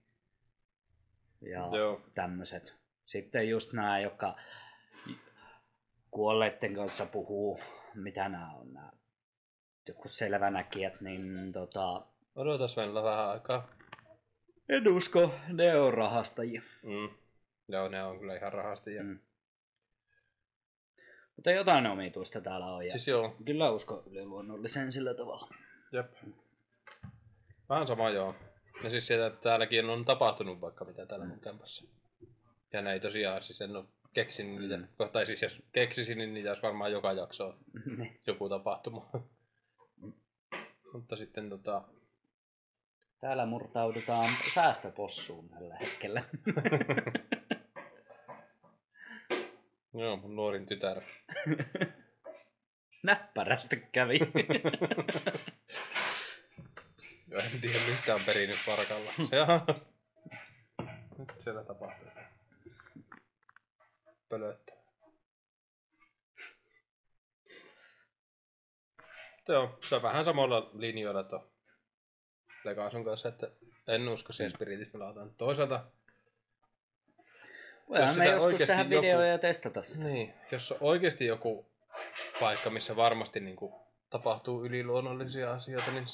[1.41, 2.01] Ja Joo.
[2.15, 2.75] tämmöiset.
[3.07, 4.37] Sitten just nämä, jotka
[6.11, 7.61] kuolleiden kanssa puhuu,
[7.95, 8.93] mitä nämä on nämä
[9.89, 12.03] joku selvänäkijät, niin tota,
[12.37, 13.69] Odotas vielä vähän aikaa.
[14.69, 16.63] en usko, ne on rahastajia.
[16.83, 17.09] Mm.
[17.69, 19.03] Joo, ne on kyllä ihan rahastajia.
[19.03, 19.09] Mm.
[19.09, 19.19] Mm.
[21.37, 22.85] Mutta jotain omituista täällä on.
[22.85, 25.49] Ja Siis joo, Kyllä usko yliluonnolliseen sillä tavalla.
[25.93, 26.13] jep.
[27.69, 28.35] Vähän sama joo.
[28.85, 31.85] Ja siis sieltä, että täälläkin on tapahtunut vaikka mitä täällä mun kämpässä.
[32.73, 34.77] Ja ne ei tosiaan, siis en ole keksinyt niitä.
[34.77, 34.87] Mm.
[35.13, 37.55] Tai siis jos keksisin, niin niitä olisi varmaan joka jakso
[37.99, 38.21] Niin.
[38.27, 39.11] joku tapahtuma.
[40.93, 41.83] Mutta sitten tota...
[43.21, 46.23] Täällä murtaudutaan säästöpossuun tällä hetkellä.
[49.95, 51.01] Joo, mun nuorin tytär.
[53.03, 54.19] Näppärästi kävi.
[57.31, 59.13] Joo, en tiedä mistä on perinyt parkalla.
[61.19, 62.09] Nyt siellä tapahtuu.
[64.29, 64.73] Pölöttä.
[69.37, 71.49] Mutta Joo, se on vähän samalla linjoilla tuo
[72.65, 73.51] Legason kanssa, että
[73.89, 75.31] en usko siihen spiritismilautaan.
[75.39, 75.85] Toisaalta,
[77.89, 80.07] Voidaan me joskus tehdä joku- videoja ja testata sitä.
[80.07, 81.67] niin, jos on oikeasti joku
[82.41, 83.73] paikka, missä varmasti niin kuin,
[84.11, 86.05] tapahtuu yliluonnollisia asioita, niin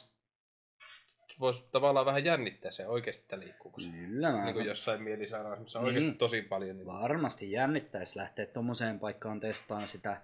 [1.41, 3.89] voisi tavallaan vähän jännittää se oikeasti, että liikkuuko se.
[3.89, 5.95] Kyllä mä Niin kuin jossain mielisairaalassa, missä on Niin.
[5.97, 6.77] oikeasti tosi paljon.
[6.77, 6.87] Niin...
[6.87, 10.21] Varmasti jännittäisi lähteä tommoseen paikkaan testaan sitä,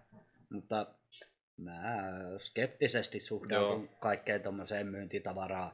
[0.51, 0.87] mutta
[1.61, 1.83] mä
[2.39, 3.97] skeptisesti suhtaudun Joo.
[4.01, 5.71] kaikkeen tommoseen myyntitavaraan.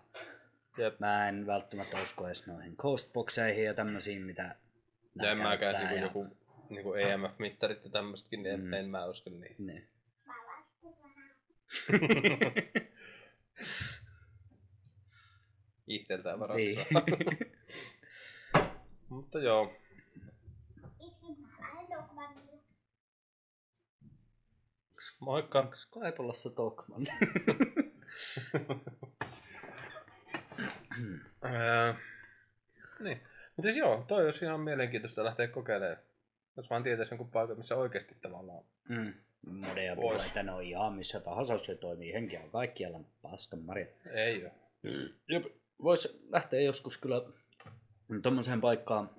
[0.79, 1.01] Jep.
[1.01, 4.57] Mä en välttämättä usko edes noihin ghostboxeihin ja tämmöisiin, mitä
[5.23, 6.27] Ja en mäkään käyttää niin ja- joku
[6.71, 8.73] niin kuin EMF-mittarit ja tämmöisetkin, niin Mm.
[8.73, 9.57] en mä usko niin.
[9.67, 9.89] Niin.
[15.87, 17.03] Itseltään varastaa.
[19.09, 19.73] Mutta joo,
[25.19, 25.59] moikka.
[25.61, 27.07] Onko Kaipolassa Tokman?
[33.01, 33.21] Niin.
[33.57, 35.99] Mutta siis joo, toi olisi ihan mielenkiintoista lähteä kokeilemaan.
[36.57, 38.65] Jos vaan tietäisi jonkun paikan, missä oikeasti tavallaan.
[38.89, 39.15] mm.
[39.47, 40.17] Monia Vois.
[40.17, 43.87] puheita, ne on ihan missä tahansa se toimii, henki on kaikkialla paskan marja.
[44.15, 44.53] Ei ole.
[45.29, 45.45] Jep.
[45.83, 47.23] Vois lähteä joskus kyllä
[48.23, 49.11] tommoseen paikkaan,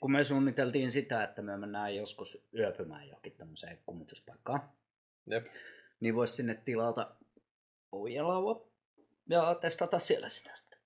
[0.00, 4.60] kun me suunniteltiin sitä, että me mennään joskus yöpymään johonkin tämmöiseen kummituspaikkaan,
[5.26, 5.46] Jep.
[6.00, 7.10] niin voisi sinne tilata
[7.92, 8.66] ohjelauva
[9.28, 10.78] ja testata siellä sitä sitten.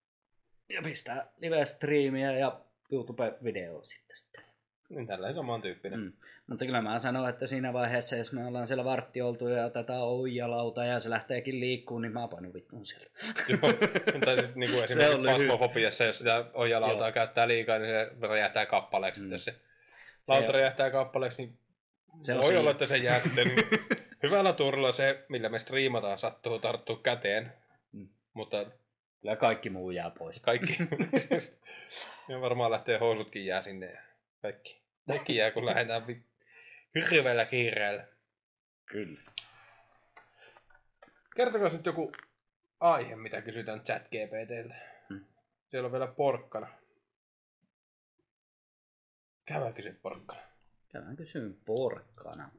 [0.69, 2.61] Ja pistää live-striimiä ja
[2.93, 4.17] YouTube-videoa sitten.
[4.17, 4.45] sitten.
[4.89, 6.01] Niin tällä saman tyyppinen.
[6.01, 6.13] Mm.
[6.47, 10.03] Mutta kyllä mä sanon, että siinä vaiheessa, jos me ollaan siellä vartti oltu ja otetaan
[10.03, 13.11] oijalauta ja se lähteekin liikkuun, niin mä painun vittuun sieltä.
[13.49, 13.59] Joo.
[14.25, 17.13] tai siis niin kuin esimerkiksi pasmofobiassa, jos sitä ojalautaa Joo.
[17.13, 19.23] käyttää liikaa, niin se räjähtää kappaleeksi.
[19.23, 19.33] Mm.
[19.33, 19.55] Jos se
[20.27, 21.59] lauta räjähtää kappaleeksi, niin
[22.21, 23.49] Se voi olla, että se jää sitten
[24.23, 27.53] hyvällä tuurilla se, millä me striimataan, sattuu tarttua käteen.
[27.93, 28.09] Mm.
[28.35, 28.67] Mutta
[29.21, 30.41] Kyllä kaikki muu jää pois.
[30.41, 30.77] kaikki,
[32.29, 34.01] ja varmaan lähtee housutkin jää sinne ja
[34.43, 34.83] kaikki.
[35.09, 36.25] Kaikki jää, kun lähdetään vi-
[37.11, 38.05] hirveällä kiireellä.
[38.87, 39.21] Kyllä.
[41.37, 42.13] Kertokaa nyt joku
[42.81, 44.75] aihe, mitä kysytään chat GPTltä.
[45.09, 45.25] Hmm.
[45.69, 46.69] Siellä on vielä porkkana.
[49.45, 50.41] Käydään kysy porkkana.
[50.93, 52.51] Käydään kysyn porkkana.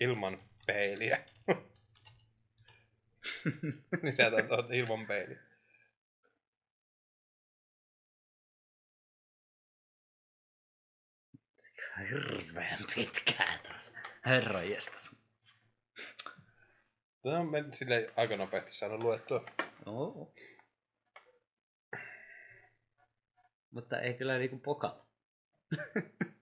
[0.00, 1.24] Ilman peiliä.
[4.02, 5.38] Lisätään tuota ilman peiliä.
[12.10, 13.94] Hirveän pitkää taas.
[14.26, 15.10] Herra jestas.
[17.22, 19.44] Tämä on mennyt sille aika nopeasti saanut luettua.
[19.86, 20.34] Oo.
[23.70, 25.06] Mutta ei kyllä niinku pokalla.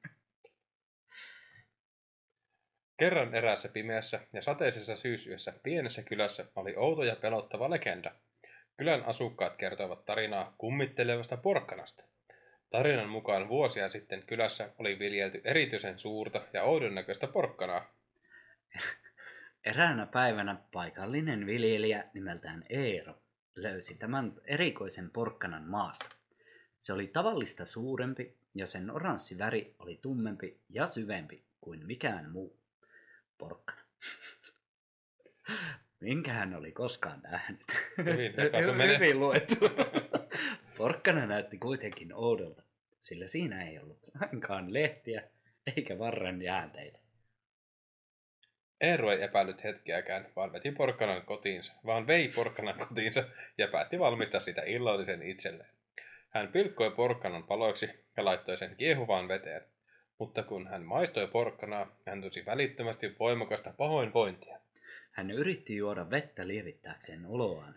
[3.02, 8.12] Kerran eräässä pimeässä ja sateisessa syysyössä pienessä kylässä oli outo ja pelottava legenda.
[8.76, 12.04] Kylän asukkaat kertoivat tarinaa kummittelevasta porkkanasta.
[12.70, 17.94] Tarinan mukaan vuosia sitten kylässä oli viljelty erityisen suurta ja oudon näköistä porkkanaa.
[19.64, 23.14] Eräänä päivänä paikallinen viljelijä nimeltään Eero
[23.56, 26.16] löysi tämän erikoisen porkkanan maasta.
[26.78, 32.61] Se oli tavallista suurempi ja sen oranssi väri oli tummempi ja syvempi kuin mikään muu
[33.42, 33.80] porkkana.
[36.00, 37.64] Minkä hän oli koskaan nähnyt.
[37.98, 38.34] Hyvin.
[38.94, 39.54] Hyvin luettu.
[40.78, 42.62] Porkkana näytti kuitenkin oudolta,
[43.00, 45.22] sillä siinä ei ollut lainkaan lehtiä
[45.76, 46.98] eikä varren jäänteitä.
[48.80, 53.24] Eero ei epäillyt hetkeäkään, vaan veti porkkanan kotiinsa, vaan vei porkkanan kotiinsa
[53.58, 55.70] ja päätti valmistaa sitä illallisen itselleen.
[56.30, 59.71] Hän pilkkoi porkkanan paloiksi ja laittoi sen kiehuvaan veteen.
[60.22, 64.58] Mutta kun hän maistoi porkkanaa, hän tunsi välittömästi voimakasta pahoinvointia.
[65.10, 67.74] Hän yritti juoda vettä lievittääkseen oloaan,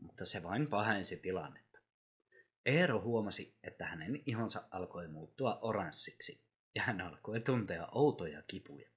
[0.00, 1.78] mutta se vain pahensi tilannetta.
[2.66, 6.40] Eero huomasi, että hänen ihonsa alkoi muuttua oranssiksi
[6.74, 8.88] ja hän alkoi tuntea outoja kipuja.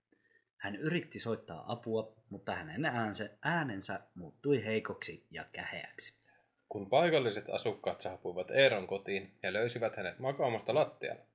[0.58, 6.14] Hän yritti soittaa apua, mutta hänen äänensä, äänensä muuttui heikoksi ja käheäksi.
[6.70, 11.26] Kun paikalliset asukkaat saapuivat Eeron kotiin ja löysivät hänet makaamasta lattialle,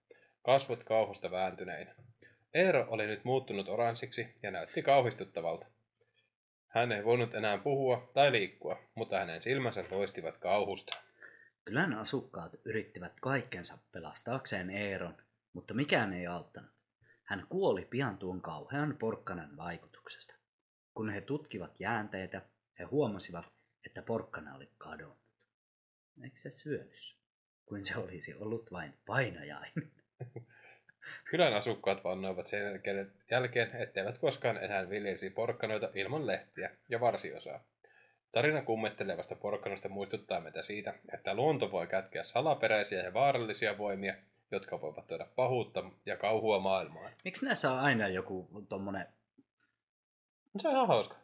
[0.43, 1.95] kasvot kauhusta vääntyneinä.
[2.55, 5.67] Eero oli nyt muuttunut oranssiksi ja näytti kauhistuttavalta.
[6.69, 10.97] Hän ei voinut enää puhua tai liikkua, mutta hänen silmänsä loistivat kauhusta.
[11.65, 15.17] Kylän asukkaat yrittivät kaikkensa pelastaakseen Eeron,
[15.53, 16.71] mutta mikään ei auttanut.
[17.25, 20.35] Hän kuoli pian tuon kauhean porkkanan vaikutuksesta.
[20.95, 22.43] Kun he tutkivat jäänteitä,
[22.79, 23.45] he huomasivat,
[23.87, 25.19] että porkkana oli kadonnut.
[26.25, 27.17] Eikö se syönyt?
[27.67, 29.93] Kuin se olisi ollut vain painajainen.
[31.33, 32.83] Kylän asukkaat vannoivat sen
[33.31, 37.65] jälkeen, etteivät koskaan enää viljelisi porkkanoita ilman lehtiä ja varsiosaa.
[38.33, 44.15] Tarina kummettelevasta porkkanasta muistuttaa meitä siitä, että luonto voi kätkeä salaperäisiä ja vaarallisia voimia,
[44.51, 47.13] jotka voivat tuoda pahuutta ja kauhua maailmaan.
[47.25, 49.07] Miksi näissä on aina joku tommonen
[50.59, 51.17] Se on ihan hauska.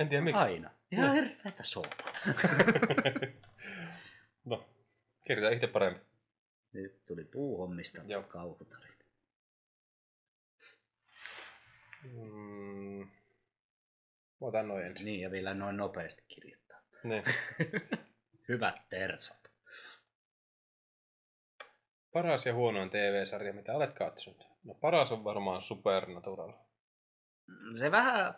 [0.00, 0.40] En tiedä miksi.
[0.40, 0.70] aina?
[0.92, 2.12] Ihan hirveetä soopaa.
[4.44, 4.64] no,
[5.26, 6.09] kirjoita itse paremmin.
[6.72, 8.22] Nyt tuli puuhommista Joo.
[8.22, 9.04] kauhutarina.
[12.04, 13.08] Mm.
[14.40, 15.04] Mä otan noin ensin.
[15.04, 16.80] Niin, ja vielä noin nopeasti kirjoittaa.
[17.04, 17.24] Niin.
[18.48, 19.50] Hyvät tersat.
[22.12, 24.46] Paras ja huonoin TV-sarja, mitä olet katsonut?
[24.64, 26.52] No paras on varmaan Supernatural.
[27.78, 28.34] Se vähän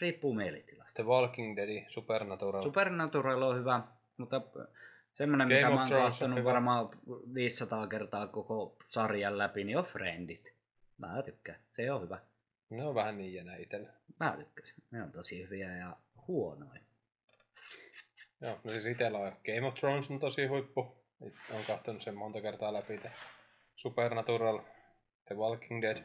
[0.00, 0.94] riippuu mielitilasta.
[0.94, 2.62] The Walking Dead, Supernatural.
[2.62, 3.82] Supernatural on hyvä,
[4.16, 4.42] mutta
[5.18, 6.88] semmoinen, Game mitä mä oon katsonut varmaan
[7.34, 10.54] 500 kertaa koko sarjan läpi, niin on Friendit.
[10.98, 11.60] Mä tykkään.
[11.76, 12.18] Se on hyvä.
[12.70, 13.92] ne on vähän niin ja näin itellä.
[14.20, 14.74] Mä tykkäsin.
[14.90, 15.96] Ne on tosi hyviä ja
[16.26, 16.80] huonoja.
[18.40, 20.96] Joo, no siis itellä on Game of Thrones on tosi huippu.
[21.50, 22.98] Olen katsonut sen monta kertaa läpi.
[22.98, 23.12] Te.
[23.76, 24.60] Supernatural,
[25.26, 26.04] The Walking Dead.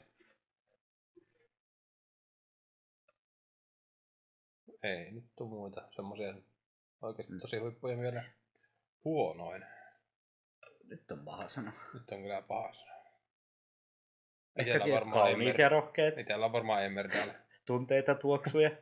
[4.84, 6.34] Ei nyt tuu muita semmosia
[7.02, 7.40] oikeasti Mm.
[7.40, 8.24] tosi huippuja vielä.
[9.06, 9.66] Huonoin.
[10.84, 11.74] Nyt on paha sanoa.
[11.94, 12.94] Nyt on kyllä paha sana.
[14.56, 17.36] Ehkä Itellä on varmaan kauniit ja rohkeet, Itellä on varmaan Emmerdale.
[17.66, 18.70] tunteita, tuoksuja.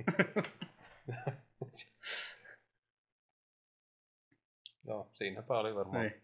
[4.87, 6.05] Joo, siinäpä oli varmaan.
[6.05, 6.21] Niin.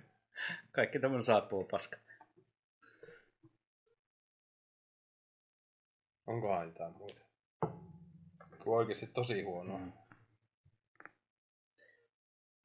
[0.72, 1.96] Kaikki tämän saapuu paska.
[6.26, 7.20] Onkohan jotain muita?
[8.64, 9.78] Kun oikeesti tosi huonoa.
[9.78, 9.92] Mm.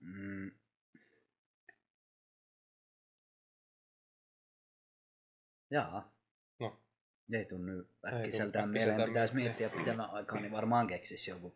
[0.04, 0.52] Mm.
[5.72, 6.14] Jaa.
[6.60, 6.80] No.
[7.34, 9.08] Ei tunnu äkkiseltään mieleen.
[9.10, 11.56] Pitäisi miettiä pitemmän aikaa, niin varmaan keksisi joku.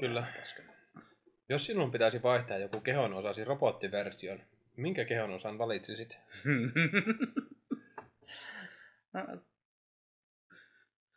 [0.00, 0.26] Kyllä.
[0.38, 0.62] paska.
[1.48, 4.42] Jos sinun pitäisi vaihtaa joku kehon osasi robottiversion,
[4.76, 6.16] minkä kehon osan valitsisit?
[9.12, 9.40] No-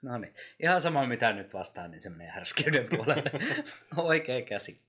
[0.01, 3.31] No niin, ihan sama mitä nyt vastaan, niin se menee härskeyden puolelle.
[3.97, 4.81] Oikea käsi.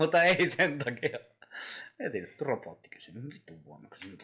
[0.00, 1.18] Mutta ei sen takia.
[1.98, 4.18] Mietin, että robotti kysyi, no vittu vuonna kysyi.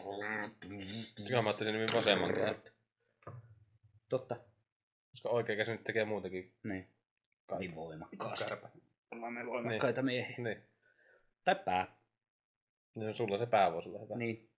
[1.26, 2.56] Kyllä mä ottaisin nimi vasemman käden.
[4.08, 4.36] Totta,
[5.10, 6.88] Koska oikea käsi nyt tekee muutakin niin.
[7.46, 8.48] kai- Niin voimakkaasti.
[8.50, 8.68] kärpä.
[9.10, 10.36] Ollaan me voimakkaita miehiä.
[10.38, 10.62] Niin.
[11.44, 11.96] Tai pää.
[12.94, 14.16] No, sulla se pää voisi olla hyvä.
[14.16, 14.50] Niin.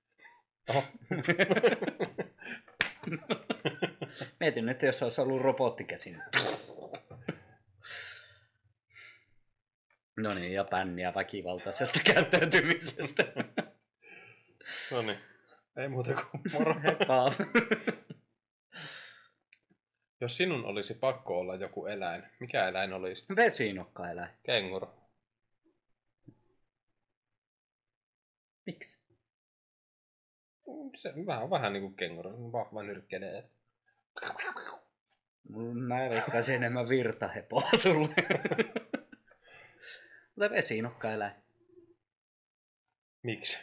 [0.68, 0.84] Oho.
[4.40, 6.16] Mietin nyt, jos olisi ollut robottikäsi.
[10.18, 13.24] No niin, ja pänniä väkivaltaisesta käyttäytymisestä.
[14.92, 15.18] no niin.
[15.76, 16.74] Ei muuta kuin moro.
[20.20, 23.26] Jos sinun olisi pakko olla joku eläin, mikä eläin olisi?
[23.36, 24.30] Vesinokkaeläin.
[24.42, 24.88] Kenguru.
[28.66, 28.98] Miksi?
[30.96, 33.50] Se vähän on vähän niinku kenguru, vahva nyrkkelee.
[35.72, 38.14] Mä veikkaisin enemmän virtahepoa sulle.
[40.38, 41.34] Mutta vesinokkaeläin.
[43.22, 43.58] Miksi?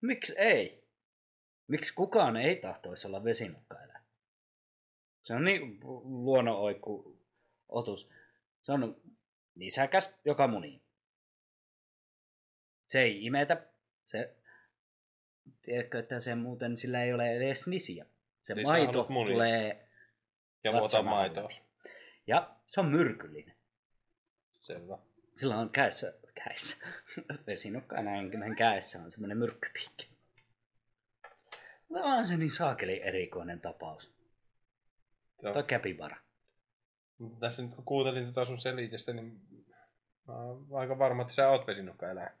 [0.00, 0.84] Miksi ei?
[1.66, 4.04] Miksi kukaan ei tahtoisi olla vesinokkaeläin?
[5.22, 7.18] Se on niin luonnonoikku
[7.68, 8.10] otus.
[8.62, 9.02] Se on
[9.54, 10.82] nisäkäs, joka munii.
[12.88, 13.66] Se ei imetä.
[14.04, 14.36] Se,
[15.62, 18.06] tiedätkö, että se muuten sillä ei ole edes nisiä.
[18.42, 19.88] Se sä maito tulee
[20.64, 21.50] Ja vatsan maitoa.
[22.26, 23.56] Ja se on myrkyllinen.
[24.60, 25.09] Selvä.
[25.40, 26.86] Sillä on kädessä, kädessä,
[27.46, 30.08] vesinokkaeläimen kädessä on semmoinen myrkkypiikki.
[31.88, 34.14] Mutta onhan se niin saakeli erikoinen tapaus.
[35.42, 35.54] Joo.
[35.54, 36.16] Tai käpivara.
[37.40, 39.40] Tässä nyt kun kuuntelin tota sun selitystä, niin
[40.28, 42.32] mä oon aika varma, että sä oot vesinokka eläin.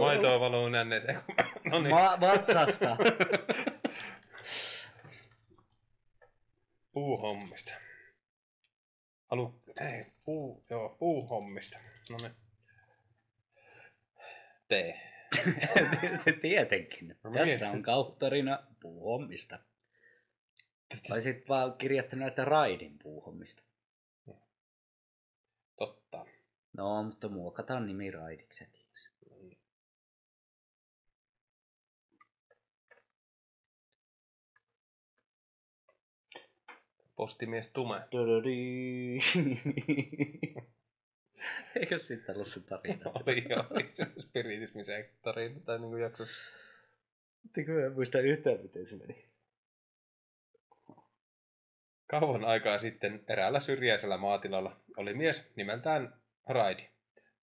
[0.00, 1.22] Maitoa valuu nänneeseen.
[1.64, 1.94] no niin.
[1.94, 2.96] Ma- vatsasta.
[6.92, 7.74] Puuhommista.
[9.30, 9.62] Halu...
[9.80, 10.64] Ei, puu...
[10.70, 11.78] Joo, puuhommista.
[12.10, 12.32] No niin.
[14.68, 15.00] Tee.
[16.42, 17.08] Tietenkin.
[17.08, 17.68] No Tässä mietin.
[17.68, 19.58] on kauttorina puuhommista.
[21.08, 23.62] Tai sit vaan kirjoittanut näitä raidin puuhommista.
[25.76, 26.26] Totta.
[26.72, 28.83] No, mutta muokataan nimi raidiksi.
[37.16, 38.00] Postimies Tume.
[41.80, 43.10] Eikö siitä ollut se tarina?
[43.26, 46.58] Oli joo, se spiritismisen tarina tai niinku jaksossa.
[47.56, 49.24] Eikö en muista yhtään, miten se meni.
[52.06, 56.14] Kauan aikaa sitten eräällä syrjäisellä maatilalla oli mies nimeltään
[56.48, 56.88] Raidi.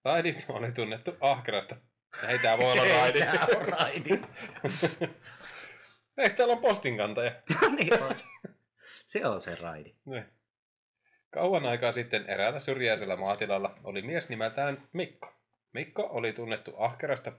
[0.06, 1.76] Raidi oli tunnettu ahkerasta.
[2.28, 3.20] Ei tää voi olla Raidi.
[3.20, 4.10] Tää on raidi.
[6.18, 7.32] Ei täällä on postinkantaja.
[7.78, 8.16] niin on
[8.82, 9.28] se.
[9.28, 9.96] On se raidi.
[10.06, 10.26] Niin.
[11.30, 15.34] Kauan aikaa sitten eräällä syrjäisellä maatilalla oli mies nimeltään Mikko.
[15.74, 17.32] Mikko oli tunnettu ahkerasta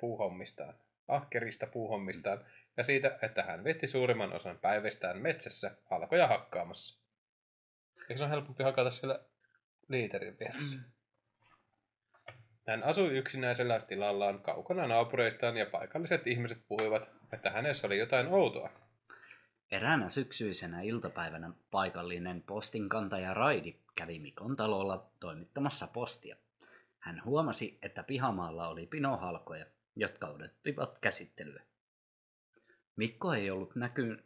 [0.00, 0.74] puuhommistaan,
[1.08, 7.00] ahkerista puuhommistaan ja siitä, että hän vietti suurimman osan päivästään metsässä halkoja hakkaamassa.
[8.00, 9.20] Eikö se ole helpompi hakata siellä
[9.88, 10.78] liiterin vieressä?
[12.66, 18.83] Hän asui yksinäisellä tilallaan kaukana naapureistaan ja paikalliset ihmiset puhuivat, että hänessä oli jotain outoa.
[19.74, 26.36] Eräänä syksyisenä iltapäivänä paikallinen postinkantaja Raidi kävi Mikon talolla toimittamassa postia.
[26.98, 29.66] Hän huomasi, että pihamaalla oli pinohalkoja,
[29.96, 31.62] jotka odottivat käsittelyä.
[32.96, 34.24] Mikko ei ollut näky...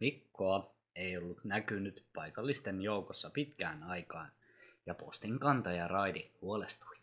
[0.00, 4.32] Mikkoa ei ollut näkynyt paikallisten joukossa pitkään aikaan,
[4.86, 6.96] ja postinkantaja Raidi huolestui.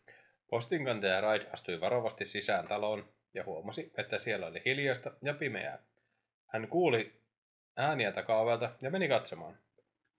[0.49, 5.80] Postinkantaja Raid astui varovasti sisään taloon ja huomasi, että siellä oli hiljaista ja pimeää.
[6.47, 7.21] Hän kuuli
[7.75, 9.57] ääniä takaovelta ja meni katsomaan.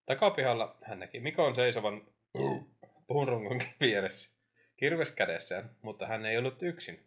[0.07, 2.07] Takapihalla hän näki Mikon seisovan
[3.07, 4.31] puunrungon vieressä,
[4.77, 7.07] kirves kädessään, mutta hän ei ollut yksin.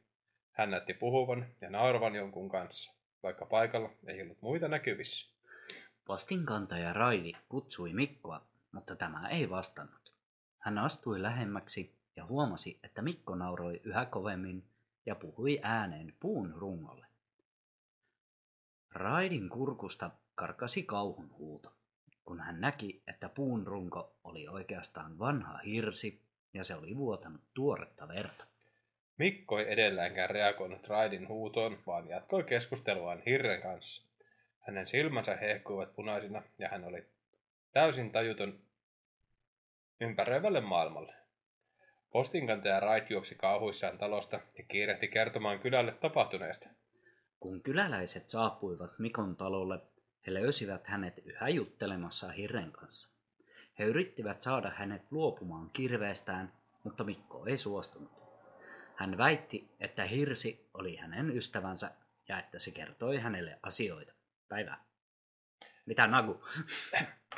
[0.51, 2.93] Hän näytti puhuvan ja nauravan jonkun kanssa,
[3.23, 5.31] vaikka paikalla ei ollut muita näkyvissä.
[6.05, 8.41] Postinkantaja Raidi kutsui Mikkoa,
[8.71, 10.13] mutta tämä ei vastannut.
[10.59, 14.63] Hän astui lähemmäksi ja huomasi, että Mikko nauroi yhä kovemmin
[15.05, 17.05] ja puhui ääneen puun rungolle.
[18.91, 21.73] Raidin kurkusta karkasi kauhun huuto,
[22.25, 26.21] kun hän näki, että puun runko oli oikeastaan vanha hirsi
[26.53, 28.45] ja se oli vuotanut tuoretta verta.
[29.17, 34.03] Mikko ei edelläänkään reagoinut Raidin huutoon, vaan jatkoi keskusteluaan Hirren kanssa.
[34.59, 37.05] Hänen silmänsä hehkuivat punaisina ja hän oli
[37.71, 38.59] täysin tajuton
[40.01, 41.20] ympäröivälle maailmalle.
[42.11, 46.69] Postinkantaja Raid juoksi kauhuissaan talosta ja kiirehti kertomaan kylälle tapahtuneesta.
[47.39, 49.79] Kun kyläläiset saapuivat Mikon talolle,
[50.27, 53.09] he löysivät hänet yhä juttelemassa Hirren kanssa.
[53.79, 56.53] He yrittivät saada hänet luopumaan kirveestään,
[56.83, 58.11] mutta Mikko ei suostunut.
[58.95, 61.91] Hän väitti, että hirsi oli hänen ystävänsä
[62.27, 64.13] ja että se kertoi hänelle asioita.
[64.49, 64.83] Päivää.
[65.85, 66.43] Mitä Nagu?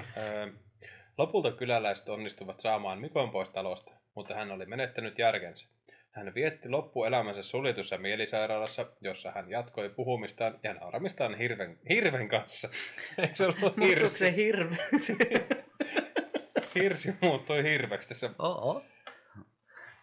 [1.17, 5.68] Lopulta kyläläiset onnistuvat saamaan Mikon pois talosta, mutta hän oli menettänyt järkensä.
[6.11, 12.70] Hän vietti loppuelämänsä suljetussa mielisairaalassa, jossa hän jatkoi puhumistaan ja nauramistaan hirven, hirven kanssa.
[13.18, 14.18] Eikö se ollut hirsi?
[14.18, 14.78] se hirve?
[16.76, 18.30] Hirsi muuttui hirveksi tässä.
[18.39, 18.84] Oo.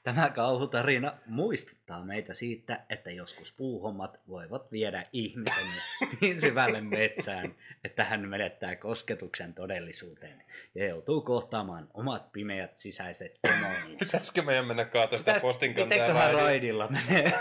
[0.02, 5.66] Tämä kauhutarina muistuttaa meitä siitä, että joskus puuhommat voivat viedä ihmisen
[6.20, 10.44] niin syvälle metsään, että hän menettää kosketuksen todellisuuteen
[10.74, 14.04] ja joutuu kohtaamaan omat pimeät sisäiset demoninsa.
[14.04, 17.32] Pitäisikö meidän mennä kaataa sitä postin kantaa raidilla menee?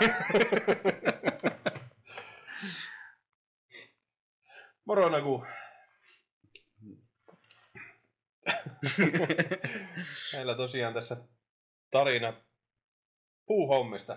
[4.84, 5.46] Moro Nagu.
[10.36, 11.16] Meillä tosiaan tässä
[11.90, 12.49] tarina
[13.50, 14.16] puuhommista.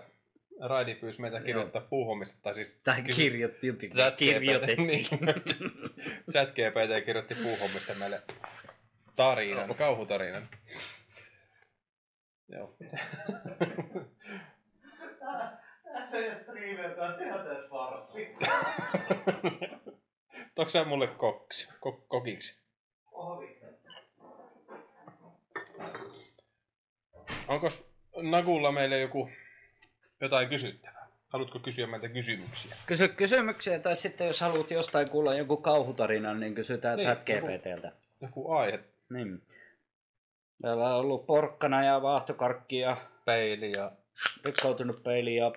[0.60, 2.38] Raidi pyysi meitä kirjoittaa puuhommista.
[2.42, 3.66] Tai siis Tai kysy- kirjoitti
[4.18, 4.86] Kirjoitettiin.
[4.90, 5.06] Niin.
[6.32, 8.22] Chat GPT kirjoitti puuhommista meille
[9.16, 10.48] tarinan, kauhutarinan.
[12.48, 12.76] Joo.
[20.58, 21.68] Onko sä mulle koksi?
[21.68, 22.58] Kok- kokiksi?
[27.48, 27.68] Onko
[28.22, 29.30] Nagulla meille joku
[30.20, 31.08] jotain kysyttävää?
[31.28, 32.76] Haluatko kysyä meiltä kysymyksiä?
[32.86, 37.48] Kysy kysymyksiä, tai sitten jos haluat jostain kuulla joku kauhutarinan, niin kysytään Niin, chat joku-.
[38.20, 39.42] Joku aihe, Niin.
[40.62, 43.92] Täällä on ollut porkkana ja vaahtokarkki ja peili ja
[44.46, 45.52] rikkoutunut peili ja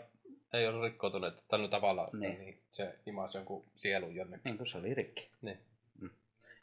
[0.53, 2.39] ei ollut rikkoutunut, tai no tavallaan Niin.
[2.39, 2.59] niin.
[2.71, 4.41] se imasi jonkun sielun jonnekin.
[4.43, 5.29] niin kuin se oli rikki.
[5.41, 5.59] Niin.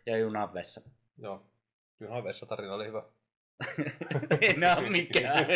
[0.06, 0.80] Ja junan vessa.
[1.18, 1.42] Joo.
[2.00, 3.02] Juha Vessa tarina oli hyvä.
[4.40, 5.46] Enää mikään.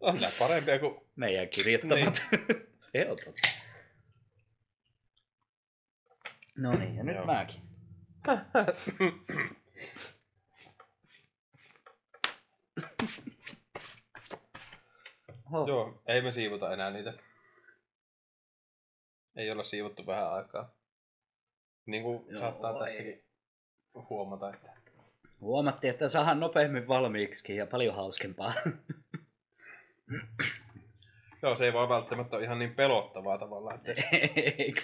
[0.00, 1.00] On nää parempia kuin...
[1.16, 2.22] Meidän kirjoittamat.
[2.80, 3.48] se on totta.
[6.56, 7.26] No niin, ja nyt Joo.
[7.26, 7.60] mäkin.
[15.52, 15.66] Oho.
[15.66, 17.12] Joo, ei me siivota enää niitä.
[19.36, 20.74] Ei olla siivottu vähän aikaa.
[21.86, 22.78] Niin kuin Joo, saattaa ei.
[22.78, 23.24] tässäkin
[24.10, 24.83] huomata, että
[25.44, 28.54] Huomattiin, että saadaan nopeammin valmiiksi ja paljon hauskempaa.
[31.42, 33.76] Joo, se ei vaan välttämättä ole ihan niin pelottavaa tavallaan.
[33.76, 34.02] Että,
[34.36, 34.74] Ei,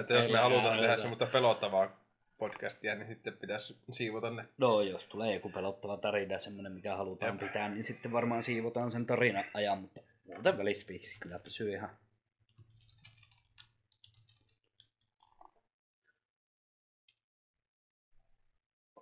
[0.00, 2.02] että jos me halutaan tehdä semmoista pelottavaa
[2.38, 4.44] podcastia, niin sitten pitäisi siivota ne.
[4.58, 7.48] No, jos tulee joku pelottava tarina, semmoinen mikä halutaan Jep.
[7.48, 11.90] pitää, niin sitten varmaan siivotaan sen tarinan ajan, mutta muuten välispiikki kyllä pysyy ihan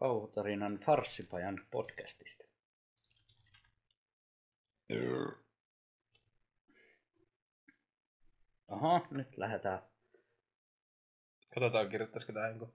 [0.01, 2.44] kauhutarinan farssipajan podcastista.
[8.68, 9.82] Aha, nyt lähdetään.
[11.55, 12.74] Katsotaan, kirjoittaisiko tämä jonkun.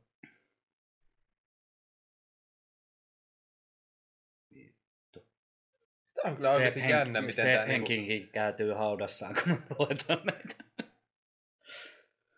[6.13, 7.65] Tämä on kyllä oikeasti Stephen- jännä, miten tämä...
[7.65, 10.55] Niinku, Stephenkin käytyy haudassaan, kun me luetaan näitä.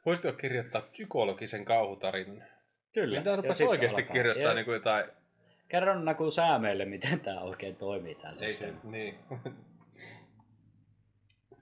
[0.06, 2.57] voisitko kirjoittaa psykologisen kauhutarinan?
[3.02, 3.20] Kyllä.
[3.20, 4.14] Mitä rupesi oikeasti alkaa.
[4.14, 5.06] kirjoittaa Ja niin kuin jotain...
[5.68, 8.78] Kerron Naku Säämeelle, miten tämä oikein toimii tämä Ei systeemi.
[8.84, 9.20] niin.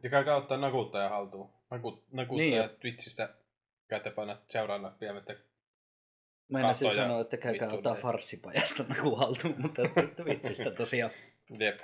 [0.04, 1.50] Ja käykää ottaa nakuttaja haltuun.
[1.72, 2.80] Naku, nakuttaja Niin.
[2.80, 3.30] Twitchistä
[3.88, 5.36] käytte painaa seuraannappia, että
[6.48, 8.02] Meinasin sanoa, että käykää ottaa ei.
[8.02, 9.82] farssipajasta Naku haltuun, mutta
[10.24, 11.12] Twitchistä tosiaan.
[11.60, 11.80] jep.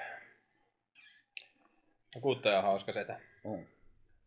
[2.15, 3.19] Nakuttaja on hauska setä.
[3.43, 3.59] On.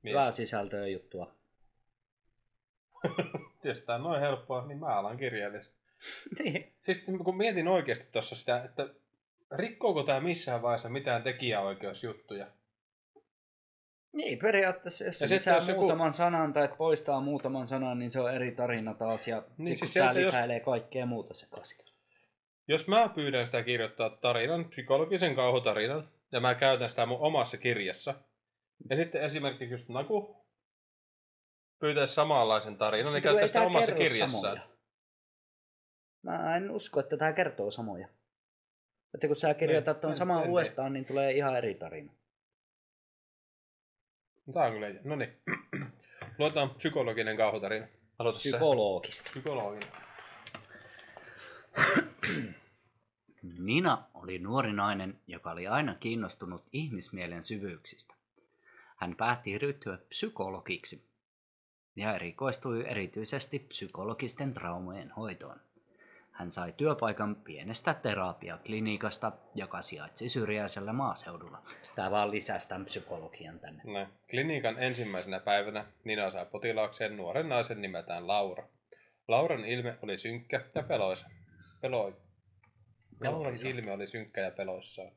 [0.03, 0.12] Mies.
[0.12, 1.35] Hyvää sisältöä juttua.
[3.65, 5.63] Jos tää on noin helppoa, niin mä alan kirjailija.
[6.39, 6.73] Niin.
[6.83, 8.89] Siis kun mietin oikeasti tuossa sitä, että
[9.53, 12.47] rikkooko tämä missään vaiheessa mitään tekijäoikeusjuttuja?
[14.13, 18.21] Niin, periaatteessa jos se lisää jos joku- muutaman sanan tai poistaa muutaman sanan, niin se
[18.21, 19.29] on eri tarina taas.
[19.29, 21.85] Ja Niin, siis siis tämä sieltä jos- lisäilee kaikkea muuta sekaisin.
[22.69, 28.15] Jos mä pyydän sitä kirjoittaa tarinan, psykologisen kauhutarinan, ja mä käytän sitä mun omassa kirjassa,
[28.91, 30.44] ja sitten esimerkiksi just Naku
[31.85, 34.30] pyytäisi samanlaisen tarinan, niin ei sitä omassa kirjassaan.
[34.30, 34.61] samoja.
[36.22, 38.09] Mä en usko, että tämä kertoo samoja.
[39.14, 42.12] Että kun sä kirjoitat tuon en- saman en- uudestaan, niin tulee ihan eri tarina.
[44.55, 45.43] Tää on kyllä, no niin.
[46.39, 47.87] Luotaan psykologinen kauhutarina.
[48.18, 48.39] Aloita.
[48.39, 49.30] Psykologista.
[49.30, 49.89] Psykologinen.
[53.59, 58.14] Nina oli nuori nainen, joka oli aina kiinnostunut ihmismielen syvyyksistä.
[58.97, 61.14] Hän päätti ryhtyä psykologiksi
[61.97, 65.61] ja erikoistui erityisesti psykologisten traumojen hoitoon.
[66.31, 71.63] hän sai työpaikan pienestä terapiaklinikasta, joka sijaitsi syrjäisellä maaseudulla.
[71.97, 73.83] Tämä vaan lisää tämän psykologian tänne.
[73.85, 74.09] Näin.
[74.31, 78.69] Klinikan ensimmäisenä päivänä Nina sai potilaakseen nuoren naisen nimeltään Laura.
[79.29, 81.27] Lauran ilme oli synkkä ja peloisa.
[81.81, 82.17] Peloi.
[83.21, 85.13] Lauran ilme oli synkkä ja peloissaan.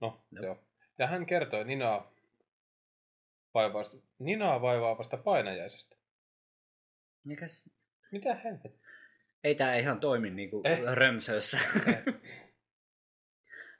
[0.00, 0.44] No, Joo.
[0.44, 0.58] joo.
[0.98, 2.10] Ja hän kertoi Ninaa
[3.58, 5.96] vaivaavasta, Ninaa vaivaavasta painajaisesta.
[7.24, 7.70] Mikäs?
[8.12, 8.88] Mitä helvettiä?
[9.44, 10.80] Ei tää ihan toimi niinku Eh.
[10.92, 11.58] römsössä.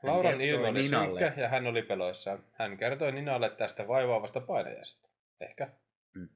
[0.03, 1.21] Lauran kertoi ilme oli Ninalle.
[1.21, 2.45] synkkä ja hän oli peloissaan.
[2.53, 5.09] Hän kertoi Ninalle tästä vaivaavasta painajaisesta.
[5.41, 5.69] Ehkä.
[6.15, 6.29] Mm.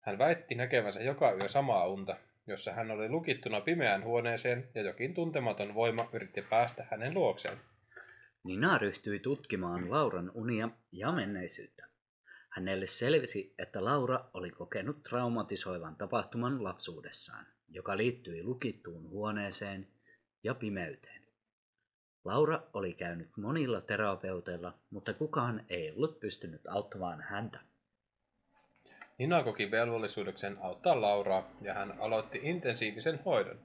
[0.00, 5.14] Hän väitti näkevänsä joka yö samaa unta, jossa hän oli lukittuna pimeään huoneeseen ja jokin
[5.14, 7.58] tuntematon voima yritti päästä hänen luokseen.
[8.44, 11.85] Nina ryhtyi tutkimaan Lauran unia ja menneisyyttä.
[12.56, 19.88] Hänelle selvisi, että Laura oli kokenut traumatisoivan tapahtuman lapsuudessaan, joka liittyi lukittuun huoneeseen
[20.42, 21.22] ja pimeyteen.
[22.24, 27.58] Laura oli käynyt monilla terapeuteilla, mutta kukaan ei ollut pystynyt auttamaan häntä.
[29.18, 33.58] Nina koki velvollisuudeksen auttaa Lauraa ja hän aloitti intensiivisen hoidon.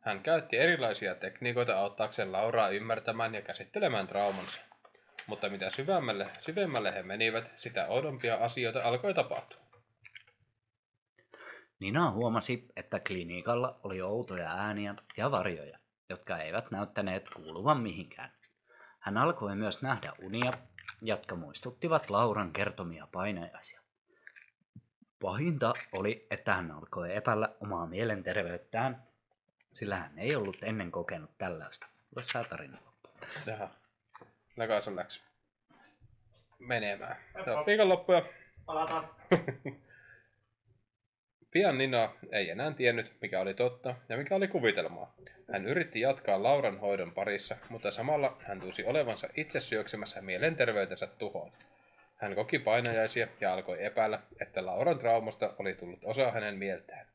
[0.00, 4.73] Hän käytti erilaisia tekniikoita auttaakseen Lauraa ymmärtämään ja käsittelemään traumansa.
[5.26, 9.64] Mutta mitä syvemmälle, syvemmälle he menivät, sitä oudompia asioita alkoi tapahtua.
[11.80, 15.78] Nina huomasi, että klinikalla oli outoja ääniä ja varjoja,
[16.10, 18.32] jotka eivät näyttäneet kuuluvan mihinkään.
[19.00, 20.52] Hän alkoi myös nähdä unia,
[21.02, 23.80] jotka muistuttivat Lauran kertomia painajaisia.
[25.20, 29.02] Pahinta oli, että hän alkoi epäillä omaa mielenterveyttään,
[29.72, 31.86] sillä hän ei ollut ennen kokenut tällaista.
[32.16, 32.78] Lue sä tarina.
[33.46, 33.83] Jaha.
[34.56, 35.24] Lakaisen läks
[36.58, 37.16] menemään.
[37.46, 38.22] Joo, viikonloppuja.
[38.66, 39.10] Palataan.
[41.50, 45.14] Pian Nina ei enää tiennyt, mikä oli totta ja mikä oli kuvitelmaa.
[45.52, 51.52] Hän yritti jatkaa Lauran hoidon parissa, mutta samalla hän tunsi olevansa itse syöksemässä mielenterveytensä tuhoon.
[52.16, 57.06] Hän koki painajaisia ja alkoi epäillä, että Lauran traumasta oli tullut osa hänen mieltään.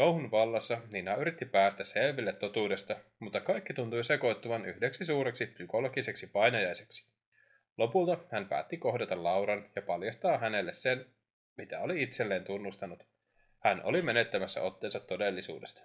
[0.00, 7.04] Kauhun vallassa Nina yritti päästä selville totuudesta, mutta kaikki tuntui sekoittuvan yhdeksi suureksi psykologiseksi painajaiseksi.
[7.78, 11.06] Lopulta hän päätti kohdata Lauran ja paljastaa hänelle sen,
[11.56, 13.06] mitä oli itselleen tunnustanut.
[13.58, 15.82] Hän oli menettämässä otteensa todellisuudesta.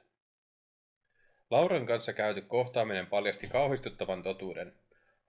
[1.50, 4.74] Lauran kanssa käyty kohtaaminen paljasti kauhistuttavan totuuden.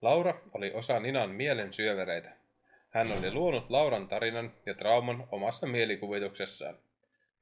[0.02, 2.32] Laura oli osa Ninan mielen syövereitä.
[2.90, 6.78] Hän oli luonut Lauran tarinan ja trauman omassa mielikuvituksessaan.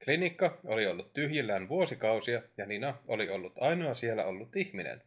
[0.03, 5.01] Klinikka oli ollut tyhjillään vuosikausia ja Nina oli ollut ainoa siellä ollut ihminen.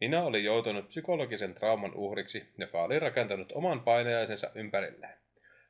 [0.00, 5.18] Nina oli joutunut psykologisen trauman uhriksi, joka oli rakentanut oman painajaisensa ympärilleen.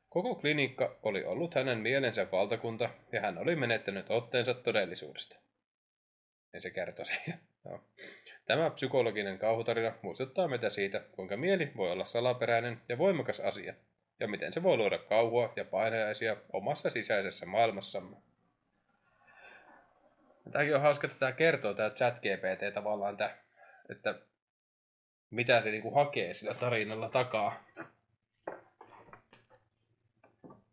[0.09, 5.39] Koko klinikka oli ollut hänen mielensä valtakunta ja hän oli menettänyt otteensa todellisuudesta.
[6.53, 7.05] Ja se kertoi.
[7.65, 7.83] Joo.
[8.45, 13.73] Tämä psykologinen kauhutarina muistuttaa meitä siitä, kuinka mieli voi olla salaperäinen ja voimakas asia,
[14.23, 18.17] ja miten se voi luoda kauhua ja painajaisia omassa sisäisessä maailmassamme.
[20.51, 23.37] Tämäkin on hauska, että tämä kertoo, tämä chat GPT tavallaan, tämä,
[23.89, 24.19] että
[25.29, 27.63] mitä se niinku hakee sillä tarinalla takaa.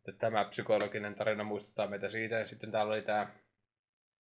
[0.09, 3.22] Että Tämä psykologinen tarina muistuttaa meitä siitä, ja sitten täällä oli tämä,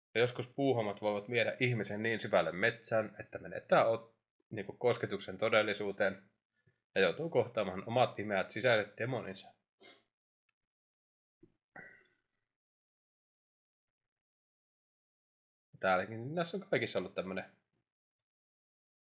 [0.07, 4.13] että joskus puuhommat voivat viedä ihmisen niin syvälle metsään, että menettää ot,
[4.49, 6.23] niin kuin kosketuksen todellisuuteen
[6.95, 9.53] ja joutuu kohtaamaan omat pimeät sisäiset demoninsa.
[15.79, 17.45] Täälläkin näissä on kaikissa ollut tämmönen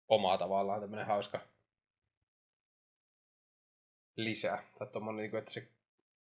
[0.08, 1.40] oma tavallaan tämmönen hauska
[4.16, 4.62] lisä.
[4.78, 5.68] Tai tommonen, niinku, että se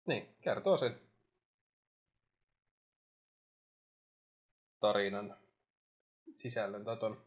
[0.06, 1.00] niin, kertoo sen
[4.80, 5.36] tarinan
[6.34, 7.26] sisällön tai ton.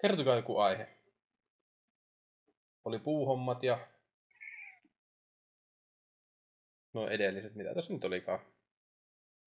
[0.00, 0.93] Kertokaa joku aihe.
[2.84, 3.88] Oli puuhommat ja
[6.92, 8.40] no edelliset, mitä tässä nyt olikaan.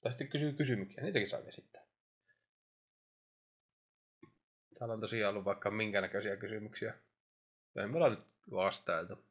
[0.01, 1.88] Tai sitten kysyy kysymyksiä, niitäkin saa esittää.
[4.79, 6.93] Täällä on tosiaan ollut vaikka minkä näköisiä kysymyksiä.
[7.75, 9.25] Ja me ollaan nyt vastailtu.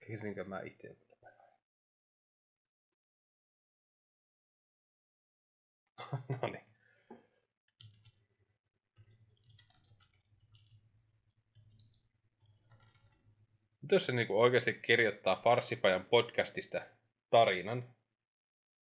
[0.00, 0.96] Kekisinkö mä itse?
[6.42, 6.67] no niin.
[13.88, 16.80] Nyt jos se niinku oikeasti kirjoittaa Farsipajan podcastista
[17.30, 17.94] tarinan,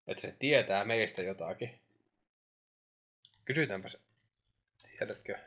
[0.08, 1.82] että se tietää meistä jotakin.
[3.46, 4.00] Kysytäänpä se.
[4.92, 5.40] Tiedätkö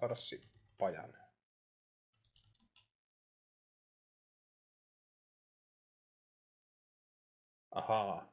[0.00, 1.14] Farsipajan?
[7.70, 8.32] Ahaa.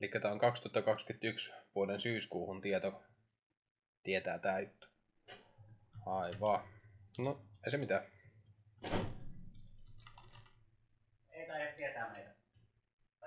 [0.00, 3.09] Eli tämä on 2021 vuoden syyskuuhun tieto.
[4.02, 4.86] Tietää tää juttu.
[6.06, 6.68] Aivan.
[7.18, 8.02] No, ei se mitään.
[11.30, 12.34] Ei taida tietää meitä.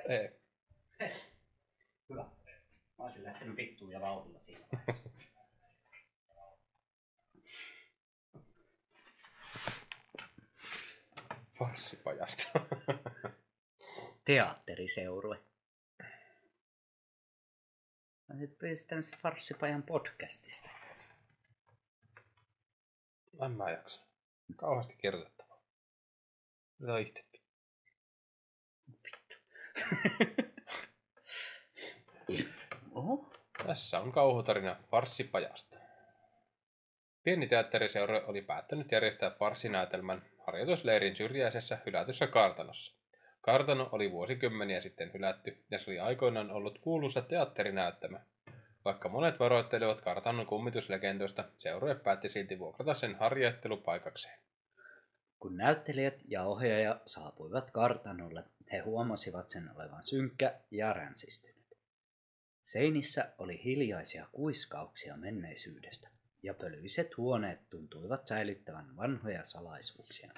[0.10, 0.30] Ei.
[2.10, 2.24] Hyvä.
[2.98, 5.10] Mä olisin lähtenyt vittuun ja vauhdilla siinä vaiheessa.
[11.60, 12.60] Farssipajasta.
[14.26, 15.53] Teatteriseurue.
[18.28, 20.70] Mä nyt pistän se Farssipajan podcastista.
[23.46, 24.02] en mä jaksa.
[24.56, 25.64] Kauheasti kirjoitettavaa.
[26.80, 27.24] Mitä itse?
[32.96, 33.34] Oho.
[33.68, 35.78] Tässä on kauhutarina Farssipajasta.
[37.24, 43.03] Pieni teatteriseura oli päättänyt järjestää farssinäytelmän harjoitusleirin syrjäisessä hylätyssä kartanossa.
[43.44, 48.20] Kartano oli vuosikymmeniä sitten hylätty ja se oli aikoinaan ollut kuuluisa teatterinäyttämä.
[48.86, 54.39] Vaikka monet varoittelivat kartanon kummituslegendoista, seurue päätti silti vuokrata sen harjoittelupaikakseen.
[55.39, 61.78] Kun näyttelijät ja ohjaaja saapuivat kartanolle, he huomasivat sen olevan synkkä ja ränsistynyt.
[62.62, 66.10] Seinissä oli hiljaisia kuiskauksia menneisyydestä,
[66.44, 70.32] ja pölyiset huoneet tuntuivat säilyttävän vanhoja salaisuuksia.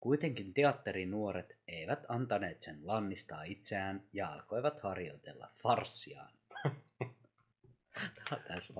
[0.00, 6.32] Kuitenkin teatterinuoret eivät antaneet sen lannistaa itseään ja alkoivat harjoitella farssiaan.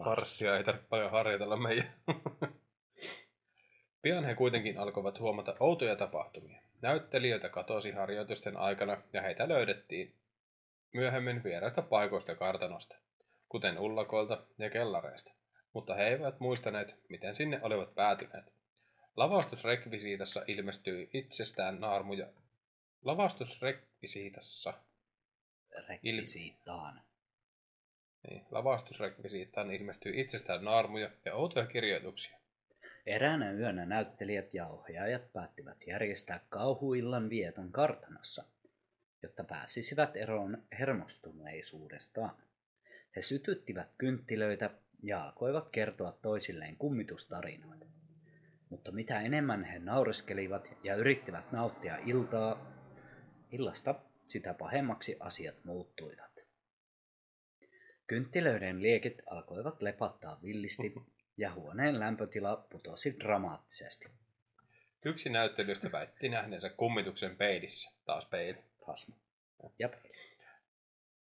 [0.05, 1.89] Farssia ei tarvitse paljon harjoitella meidän.
[4.03, 6.63] Pian he kuitenkin alkoivat huomata outoja tapahtumia.
[6.81, 10.15] Näyttelijöitä katosi harjoitusten aikana ja heitä löydettiin
[10.95, 12.97] myöhemmin vieraista paikoista kartanosta,
[13.49, 15.33] kuten ullakoilta ja kellareista,
[15.73, 18.58] mutta he eivät muistaneet, miten sinne olivat päätyneet.
[19.19, 22.27] Lavastusrekvisiitassa ilmestyi itsestään naarmuja.
[23.03, 24.75] Lavastusrekvisiitassa
[25.89, 27.01] Rekvisiittaan.
[28.29, 32.39] Niin, lavastusrekvisiittaan ilmestyi itsestään naarmuja ja outoja kirjoituksia.
[33.07, 38.45] Eräänä yönä näyttelijät ja ohjaajat päättivät järjestää kauhuillan vieton kartanossa,
[39.23, 42.37] jotta pääsisivät eroon hermostuneisuudestaan.
[43.17, 44.71] He sytyttivät kynttilöitä
[45.03, 47.98] ja alkoivat kertoa toisilleen kummitustarinoita.
[48.71, 52.73] Mutta mitä enemmän he naureskelivat ja yrittivät nauttia iltaa,
[53.53, 53.95] illasta,
[54.27, 56.39] sitä pahemmaksi asiat muuttuivat.
[58.07, 60.95] Kynttilöiden liekit alkoivat lepattaa villisti
[61.37, 64.09] ja huoneen lämpötila putosi dramaattisesti.
[65.05, 68.59] Yksi näyttelystä väitti nähneensä kummituksen peilissä, taas peili.
[68.87, 69.15] Hasmo.
[69.79, 69.95] Jep.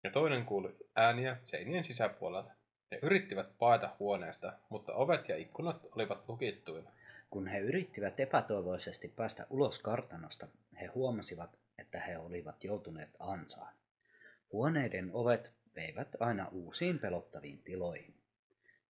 [0.05, 2.51] Ja toinen kuuli ääniä seinien sisäpuolelta.
[2.93, 6.91] He yrittivät paeta huoneesta, mutta ovet ja ikkunat olivat lukittuina.
[7.31, 10.49] Kun he yrittivät epätoivoisesti päästä ulos kartanosta,
[10.81, 13.75] he huomasivat, että he olivat joutuneet ansaan.
[14.53, 18.15] Huoneiden ovet veivät aina uusiin pelottaviin tiloihin,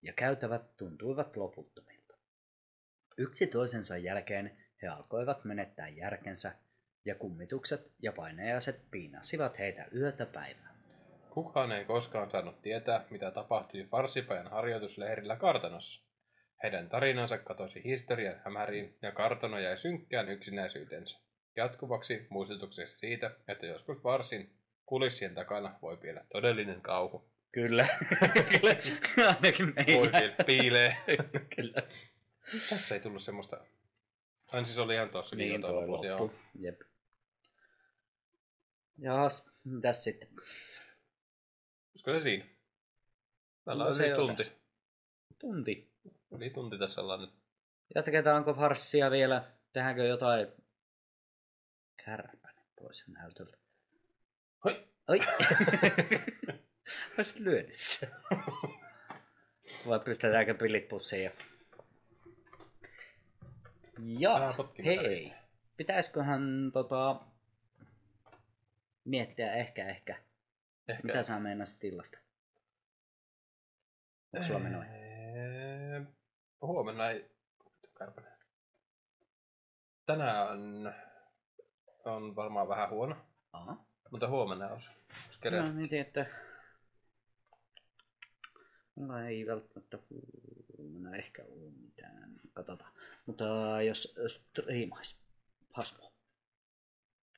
[0.03, 2.15] ja käytävät tuntuivat loputtomilta.
[3.17, 6.53] Yksi toisensa jälkeen he alkoivat menettää järkensä,
[7.05, 10.75] ja kummitukset ja painajaiset piinasivat heitä yötä päivää.
[11.31, 16.08] Kukaan ei koskaan saanut tietää, mitä tapahtui Farsipajan harjoitusleirillä kartanossa.
[16.63, 21.19] Heidän tarinansa katosi historian hämäriin ja kartano jäi synkkään yksinäisyytensä.
[21.57, 24.55] Jatkuvaksi muistutukseksi siitä, että joskus varsin
[24.87, 27.31] kulissien takana voi piellä todellinen kauhu.
[27.53, 27.87] Kyllä,
[28.61, 28.77] kyllä.
[29.37, 30.19] ainakin Voi meillä.
[30.19, 30.97] piel- piilee.
[31.57, 31.83] Kyllä.
[32.71, 33.65] Tässä ei tullut semmoista...
[34.53, 36.19] Ai siis oli ihan tossa Niin toi loput, joo.
[36.21, 36.39] loppu.
[36.59, 36.81] Jep.
[38.99, 40.29] Jaas, mitäs sitten?
[41.93, 42.45] Olisiko se siinä?
[43.65, 44.37] Täällä No on se tunti.
[44.37, 44.53] tässä.
[45.39, 45.88] Tunti.
[46.31, 47.31] Yli tunti tässä ollaan nyt.
[47.95, 49.45] Jatketaanko farssia vielä?
[49.73, 50.49] Tehdäänkö jotain
[52.05, 53.57] kärpänen pois näytöltä?
[54.65, 54.89] Hoi!
[55.09, 55.21] Oi!
[57.19, 58.07] Olisit lyönyt sitä.
[59.89, 61.31] Vai pistetäänkö pillit pussiin ja...
[64.19, 64.55] Ja,
[64.85, 65.35] hei.
[65.77, 67.21] Pitäisiköhän tota...
[69.05, 70.23] Miettiä ehkä, ehkä.
[70.89, 71.03] Ehkä...
[71.07, 72.19] Mitä sä meinasit illasta?
[74.33, 74.98] Onko sulla menoja?
[76.61, 77.31] Huomenna ei...
[77.99, 78.33] Kärpänen.
[80.07, 80.95] Tänään
[82.05, 83.17] on varmaan vähän huono,
[83.53, 83.77] Aha.
[84.11, 84.91] mutta huomenna olisi.
[84.91, 85.73] olisi Mä kerätty.
[85.73, 86.27] mietin, että
[88.95, 89.99] mulla ei välttämättä
[90.79, 92.41] huomenna ehkä ole mitään.
[92.55, 92.93] Katsotaan.
[93.27, 93.45] Mutta
[93.87, 95.21] jos striimais.
[95.73, 96.13] Hasmo.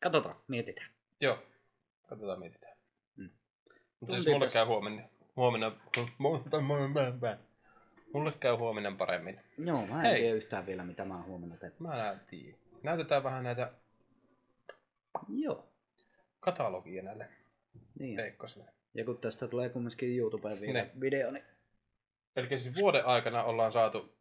[0.03, 0.91] Katsotaan, mietitään.
[1.21, 1.39] Joo,
[2.09, 2.77] katsotaan mietitään.
[3.17, 3.31] Mm.
[4.01, 5.03] Mutta siis mulle käy huomenna.
[5.37, 5.73] Huomenna...
[6.19, 7.50] Huomenna...
[8.13, 9.41] Mulle käy huominen paremmin.
[9.59, 10.21] Joo, mä en Hei.
[10.21, 11.81] tiedä yhtään vielä mitä mä huomenna tehnyt.
[11.81, 12.57] Mä en tiedä.
[12.83, 13.73] Näytetään vähän näitä
[15.29, 15.69] Joo.
[16.41, 17.29] katalogia näille
[17.99, 18.17] Niin.
[18.17, 18.65] peikkosille.
[18.95, 20.91] Ja kun tästä tulee kumminkin YouTubeen vielä Ne.
[21.01, 21.45] video, niin
[22.37, 24.15] Eli siis vuoden aikana ollaan saatu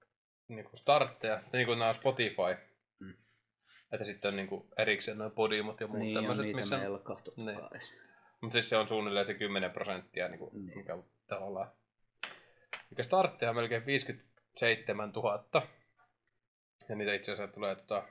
[0.48, 2.56] niinku startteja, niin kuin nämä Spotify.
[3.00, 3.14] Mm.
[3.92, 6.78] Että sitten on niinku erikseen noin podimot ja muut niin on tämmöiset, niitä missä...
[6.78, 7.68] meillä kahtottukaan Niin.
[7.72, 8.02] edes.
[8.42, 10.78] Mutta siis se on suunnilleen se 10 prosenttia, niinku, Niin.
[10.78, 11.72] mikä tavallaan...
[12.90, 15.68] Mikä startteja on melkein 57 000.
[16.90, 18.04] Ja niitä itse asiassa tulee tota,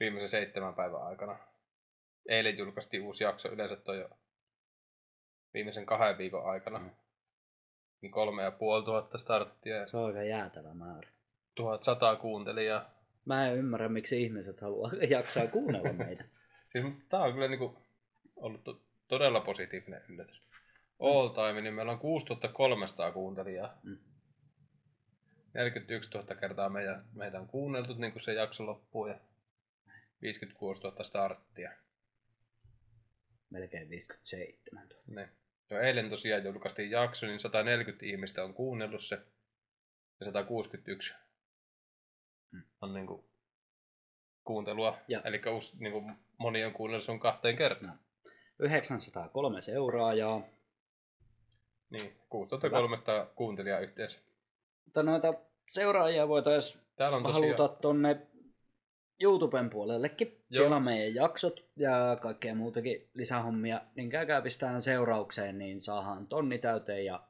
[0.00, 1.38] viimeisen seitsemän päivän aikana.
[2.28, 4.10] Eilen julkaistiin uusi jakso, yleensä toi jo
[5.54, 6.78] viimeisen kahden viikon aikana.
[6.78, 6.90] Mm.
[8.00, 11.08] Niin kolme ja puoli tuhatta starttia ja Se on aika jäätävä määrä.
[11.54, 12.90] 1100 kuuntelijaa.
[13.24, 16.24] Mä en ymmärrä, miksi ihmiset haluaa jaksaa kuunnella meitä.
[16.72, 17.78] Siis tää on kyllä niinku
[18.36, 20.42] ollut to- todella positiivinen yllätys.
[21.00, 23.78] All time, niin meillä on 6300 kuuntelijaa.
[23.82, 23.98] Mm.
[25.54, 29.18] 41 000 kertaa meitä, meitä on kuunneltu niin kuin se jakso loppuu ja
[30.22, 31.72] 56 000 starttia.
[33.50, 35.02] Melkein 57 000.
[35.06, 35.28] Ne.
[35.70, 39.18] Jo eilen tosiaan julkaistiin jakso, niin 140 ihmistä on kuunnellut se
[40.20, 41.14] ja 161
[42.52, 42.62] Mm.
[42.80, 43.24] on niinku
[44.44, 44.98] kuuntelua.
[45.08, 45.22] Ja.
[45.24, 45.40] Eli
[45.78, 48.00] niinku moni on kuunnellut sun kahteen kertaan.
[48.58, 50.42] 903 seuraajaa.
[51.92, 54.18] Niin, 6300 kuuntelijaa yhteensä.
[54.84, 55.34] Mutta noita
[55.70, 57.56] seuraajia voitaisiin Täällä on tosiaan...
[57.56, 58.26] haluta tonne
[59.20, 60.28] YouTuben puolellekin.
[60.28, 60.42] Joo.
[60.52, 63.80] Siellä on meidän jaksot ja kaikkea muutakin lisähommia.
[63.94, 67.22] Niin käykää pistään seuraukseen, niin saadaan tonni täyteen ja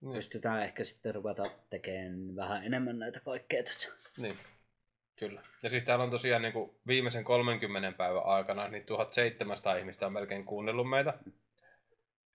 [0.00, 3.92] Niin, pystytään ehkä sitten ruveta tekemään vähän enemmän näitä kaikkea tässä.
[4.16, 4.38] niin,
[5.16, 5.42] kyllä.
[5.62, 10.12] Ja siis täällä on tosiaan niin kuin viimeisen 30 päivän aikana niin 1700 ihmistä on
[10.12, 11.14] melkein kuunnellut meitä.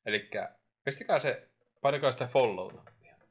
[0.06, 0.30] Eli
[0.84, 1.48] pistäkää se,
[1.82, 2.74] painakaa sitä follow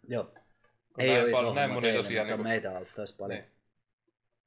[0.08, 0.24] Joo.
[0.24, 3.40] Kun Ei ole iso näin moni tosiaan niinku- meitä auttaisi paljon.
[3.40, 3.50] Niin.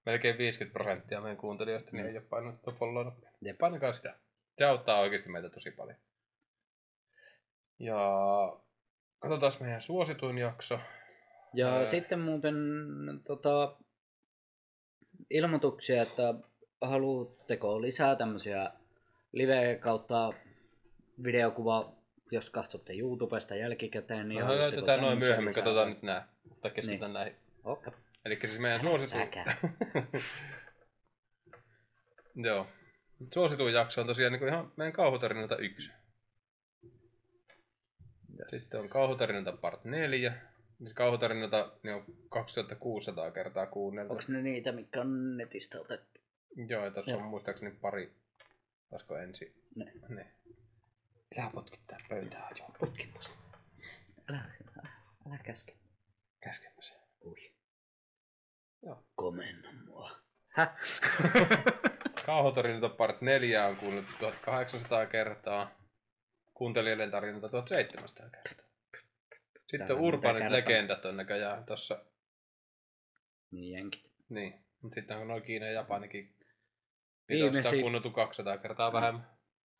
[0.05, 2.09] Melkein 50 prosenttia meidän kuuntelijoista niin Mm.
[2.09, 3.07] ei ole painanut tuon follow.
[3.59, 4.15] Painakaa sitä.
[4.57, 5.97] Se auttaa oikeasti meitä tosi paljon.
[7.79, 7.97] Ja
[9.19, 10.79] katsotaan meidän suosituin jakso.
[11.53, 11.85] Ja Ää.
[11.85, 12.55] sitten muuten
[13.27, 13.77] tota,
[15.29, 16.33] ilmoituksia, että
[16.81, 18.71] haluatteko lisää tämmöisiä
[19.31, 20.33] live kautta
[21.23, 21.93] videokuva,
[22.31, 25.63] jos katsotte YouTubesta jälkikäteen, niin Niin haluatteko löytetään noin myöhemmin, lisää?
[25.63, 26.27] katsotaan nyt nää.
[26.61, 27.35] Tai keskitytään näihin.
[27.63, 27.93] Okei.
[28.25, 29.29] Eli siis meidän suosituin...
[32.45, 32.67] Joo.
[33.33, 35.91] Suosituin jakso on tosiaan niin ihan meidän kauhutarinoita yksi.
[38.37, 40.33] Ja sitten on kauhutarinoita part 4.
[40.77, 44.13] Siis kauhutarinoita niin on 2600 kertaa kuunneltu.
[44.13, 46.21] Onko ne niitä, mitkä on netistä otettu?
[46.67, 48.13] Joo, ja tuossa on muistaakseni pari.
[48.91, 49.55] Olisiko ensi?
[49.75, 49.91] Ne.
[50.09, 50.31] Ne.
[51.37, 52.65] Älä potkittaa pöytää jo.
[52.79, 53.35] Potkin tosta.
[54.29, 54.39] Älä,
[54.77, 54.89] älä,
[55.27, 55.73] älä käske.
[56.43, 56.93] Käskemmä se.
[57.25, 57.53] Ui.
[58.83, 59.03] Joo.
[59.15, 60.19] Komenna mua.
[60.49, 60.75] Häh?
[62.25, 65.71] Kauhutarinoita part 4 on kuunneltu 1800 kertaa.
[66.53, 68.65] Kuuntelijoiden tarinoita 1700 kertaa.
[69.59, 72.05] Sitten Täällä on urbaanit legendat on näköjään tossa.
[73.51, 74.11] Niin jenkit.
[74.29, 74.65] Niin.
[74.81, 76.35] Mutta sitten on noin Kiina ja Japanikin.
[76.35, 76.35] On
[77.29, 79.27] Viimeisin- sitä kuunneltu 200 kertaa vähemmän.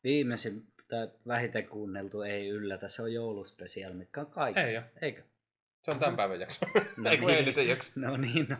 [0.04, 4.70] Viimeisin tai vähiten kuunneltu ei yllätä, se on jouluspesiaali, mitkä on kaikissa.
[4.70, 4.82] Ei oo.
[5.02, 5.22] Eikö?
[5.82, 6.66] Se on tämän päivän jakso.
[6.96, 7.38] No Ei kun niin.
[7.38, 7.90] eilisen jakso.
[7.94, 8.56] No niin, no.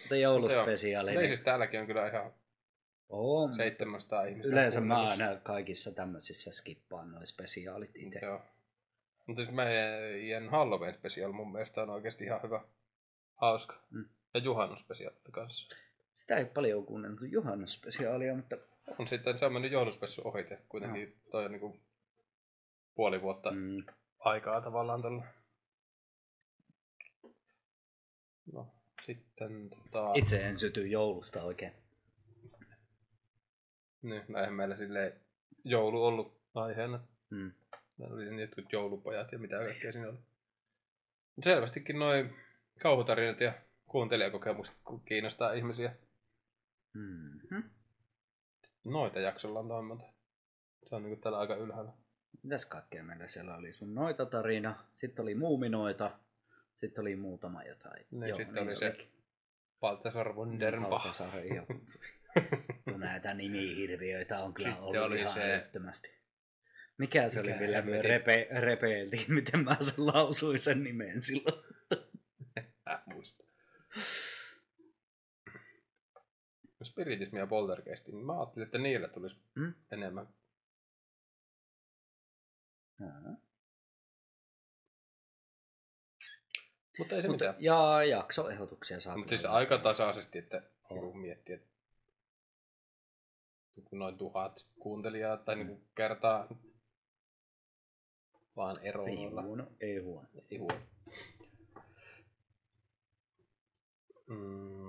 [0.00, 1.10] Mutta jouluspesiaali.
[1.10, 2.32] Ei niin- siis täälläkin on kyllä ihan
[3.08, 3.54] on.
[3.54, 4.52] 700 ihmistä.
[4.52, 8.18] Yleensä mä aina kaikissa tämmöisissä skippaan noin spesiaalit itse.
[8.22, 8.42] Joo.
[9.26, 12.60] Mutta siis meidän Halloween special mun mielestä on oikeasti ihan hyvä.
[13.34, 13.76] Hauska.
[13.90, 14.04] Mm.
[14.34, 15.76] Ja juhannusspecial kanssa.
[16.14, 18.56] Sitä ei paljon kuunneltu juhannusspesiaalia, mutta
[18.98, 20.62] On sitten se on mennyt jouluspessu ohite.
[20.68, 21.80] Kuitenkin toi on niinku
[22.94, 23.84] puoli vuotta mm,
[24.18, 25.22] aikaa tavallaan tällä.
[28.52, 30.12] No, sitten tota...
[30.14, 31.72] itse en syty joulusta oikein.
[34.02, 35.20] Niin, no eihän meillä silleen
[35.64, 37.00] joulu ollut aiheena.
[37.30, 37.52] Mm.
[37.98, 40.18] Meillä oli jotkut joulupojat ja mitä kaikkea siinä oli.
[41.44, 42.34] Selvästikin noin
[42.82, 43.52] kauhutarinat ja
[43.86, 45.94] kuuntelijakokemukset kiinnostaa ihmisiä.
[46.94, 47.62] Mm-hmm.
[48.90, 50.04] Noita jaksolla on noin monta.
[50.88, 51.92] Se on niinku täällä aika ylhäällä.
[52.42, 53.72] Mitäs kaikkea meillä siellä oli?
[53.72, 56.10] Sun noita tarina, sitten oli muuminoita,
[56.74, 58.06] sitten oli muutama jotain.
[58.10, 59.10] Niin, sitten oli se olikin.
[59.80, 60.90] Baltasar Wunderbach.
[60.90, 61.66] Valtasaari, joo.
[62.90, 66.10] No näitä nimihirviöitä on kyllä Sitten ollut oli ihan se- älyttömästi.
[66.98, 71.64] Mikä se Mikä oli, millä me repe, repeiltiin, miten mä sen lausuin sen nimen silloin.
[72.90, 73.44] Äh, muista.
[76.82, 79.74] Spiritismi ja Poltergeist, niin mä ajattelin, että niillä tulisi Mm?
[79.92, 80.28] enemmän.
[83.00, 83.36] Jaa.
[86.98, 87.62] Mutta ei se Mutta, mitään.
[87.64, 89.16] ja jaksoehdotuksia saa.
[89.16, 90.98] Mutta siis aika tasaisesti, että On.
[91.00, 91.68] kun miettii, että
[93.76, 96.48] joku noin tuhat kuuntelijaa tai niin kertaa
[98.56, 99.42] vaan Ei eroilla.
[99.42, 100.28] huono, ei huono.
[100.50, 100.80] Ei huono.
[104.26, 104.79] Mm,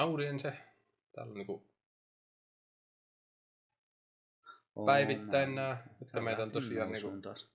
[0.00, 0.52] audience.
[1.14, 1.70] Täällä on niinku
[4.76, 7.50] On päivittäin nämä, että meitä on tosiaan niinku, taas.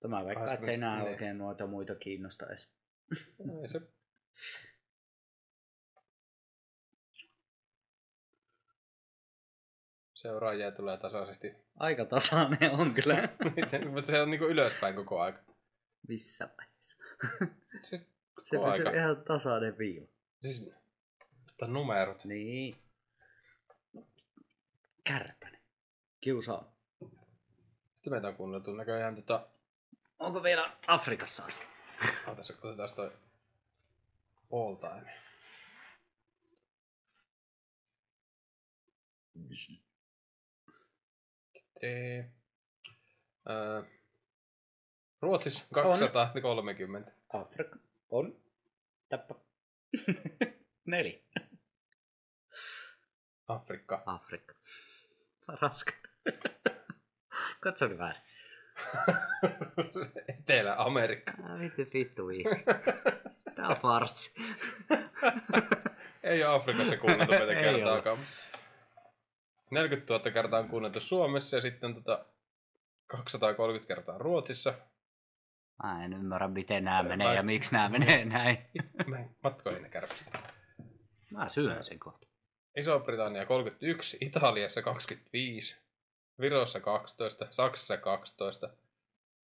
[0.00, 1.10] Tämä vaikka ettei nää 24.
[1.10, 2.72] oikein noita muita kiinnosta edes.
[3.44, 3.80] no ei se
[10.20, 11.54] seuraajia tulee tasaisesti.
[11.76, 13.28] Aika tasainen on kyllä.
[13.56, 15.42] Miten, mutta se on niinku ylöspäin koko aika.
[16.08, 16.96] Missä vaiheessa?
[17.88, 18.02] Siis,
[18.42, 18.90] Se aika.
[18.90, 20.06] ihan tasainen viiva.
[20.40, 20.70] Siis,
[21.60, 22.24] mutta numerot.
[22.24, 22.76] Niin.
[25.04, 25.60] Kärpänen.
[26.20, 26.72] Kiusaa.
[27.94, 29.48] Sitten meitä on kuunneltu näköjään tota...
[30.18, 31.66] Onko vielä Afrikassa asti?
[32.26, 33.12] Ootas, otetaan toi
[34.52, 35.12] all time.
[41.80, 42.30] Tee.
[43.50, 43.82] Öö,
[45.22, 47.12] Ruotsissa 230.
[47.32, 47.78] Afrikka.
[48.10, 48.40] On.
[49.08, 49.34] Täppä.
[50.86, 51.24] Neli.
[53.54, 54.02] Afrikka.
[54.06, 54.54] Afrikka.
[55.60, 55.92] Raska.
[57.60, 58.22] Katso nyt väärin.
[60.38, 61.32] Etelä-Amerikka.
[61.94, 62.50] Vittu vittu.
[63.56, 64.40] Tää on farssi.
[66.22, 68.18] Ei ole Afrikassa kuunneltu meitä Ei kertaakaan.
[69.70, 72.24] 40 000 kertaa on kuunneltu Suomessa ja sitten tota
[73.06, 74.74] 230 kertaa Ruotsissa.
[75.82, 78.58] Mä en ymmärrä, miten nämä Mä- menee ja miksi nämä menee näin.
[79.06, 80.38] Mä en matkoihin ne kärpästä.
[81.30, 82.26] Mä syön sen kohta.
[82.76, 85.76] Iso-Britannia 31, Italiassa 25,
[86.40, 88.70] Virossa 12, Saksassa 12,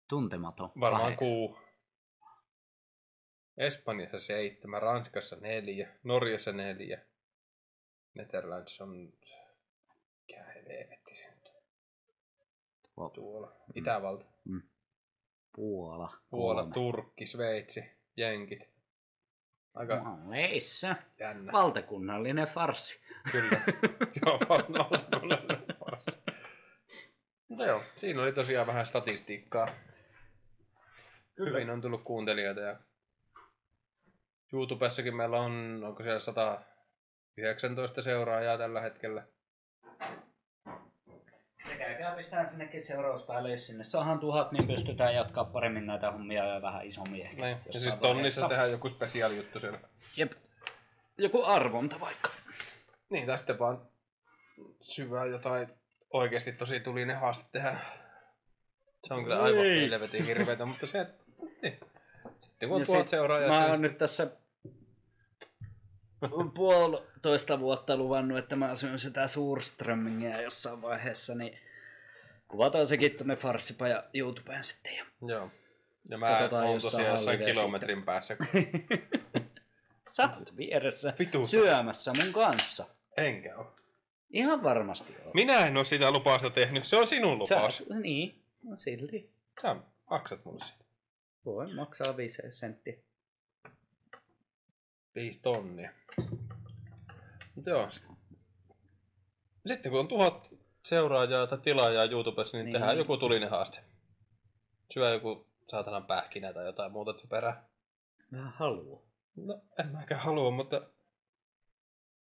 [0.08, 0.72] Tuntematon.
[0.80, 1.28] varmaan Kahdeksan.
[1.28, 1.58] kuu.
[3.58, 7.02] Espanjassa 7, Ranskassa 4, Norjassa 4,
[8.14, 9.14] Netherlands on...
[10.28, 11.62] Mikä helvetti se nyt on?
[12.96, 13.56] Tuo- Tuolla.
[13.76, 14.26] Itävalta.
[15.56, 16.18] Puola.
[16.30, 16.74] Puola, kolme.
[16.74, 17.84] Turkki, Sveitsi,
[18.18, 18.70] Jenkit.
[19.74, 20.96] Aika Malleissa.
[21.20, 21.52] jännä.
[21.52, 23.05] Valtakunnallinen farssi.
[23.32, 23.62] Kyllä.
[24.26, 25.38] joo, on ollut mulle
[25.80, 26.06] paras.
[27.48, 29.68] Mutta joo, siinä oli tosiaan vähän statistiikkaa.
[31.40, 32.76] Hyvin on tullut kuuntelijoita ja
[34.54, 39.24] YouTubessakin meillä on, onko siellä 119 seuraajaa tällä hetkellä.
[41.70, 46.46] Ja käykää pistää sinnekin seurauspäälle, jos sinne saadaan tuhat, niin pystytään jatkaa paremmin näitä hommia
[46.46, 47.42] ja vähän isommin ehkä.
[47.42, 47.58] Näin.
[47.66, 48.48] Ja siis tonnissa vaiheessa.
[48.48, 49.80] tehdään joku spesiaali juttu siellä.
[50.18, 50.32] Jep.
[51.18, 52.30] Joku arvonta vaikka.
[53.10, 53.82] Niin, tai sitten vaan
[54.82, 55.68] syvää jotain
[56.10, 57.78] oikeasti tosi tulinen haaste tehdä.
[59.08, 59.82] Se on kyllä aivan Ei.
[59.82, 61.08] helvetin hirveetä, mutta se...
[61.62, 61.80] Niin.
[62.42, 63.50] Sitten kun on Ja tuhat sit seuraajaa...
[63.50, 64.28] Mä sitten oon nyt tässä
[66.56, 71.60] puolitoista vuotta luvannut, että mä syön sitä suurströmmingiä jossain vaiheessa, niin
[72.48, 74.96] kuvataan sekin tonne Farssipaja YouTubeen sitten.
[74.96, 75.06] Ja...
[75.28, 75.52] Joo.
[76.10, 78.38] Ja mä oon tosiaan jossain kilometrin päässä.
[80.16, 81.48] Sä oot vieressä Vitu.
[81.48, 82.86] syömässä mun kanssa.
[83.18, 83.76] Enkä oo.
[84.30, 85.32] Ihan varmasti on.
[85.34, 86.86] Minä en oo sitä lupausta tehnyt.
[86.86, 87.78] Se on sinun lupaus.
[87.78, 89.34] Sä, niin, no silti.
[89.62, 89.76] Sä
[90.10, 90.86] maksat mulle sitä.
[91.46, 92.98] Voi maksaa 5 senttiä.
[95.16, 95.92] Viisi tonnia.
[97.56, 97.90] Mutta joo.
[99.68, 100.50] Sitten kun on tuhat
[100.86, 102.74] seuraajaa tai tilaajaa YouTubessa, niin, Niin.
[102.74, 102.82] niin.
[102.82, 103.80] tehdään joku tulinen haaste.
[104.94, 107.66] Syö joku saatanan pähkinä tai jotain muuta typerää.
[108.32, 109.02] Mä haluan.
[109.36, 110.82] No, en mäkään halua, mutta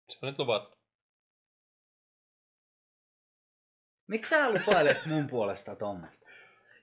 [0.10, 0.78] se on nyt luvattu.
[4.08, 6.28] Miksi sä lupailet mun puolesta tuommoista?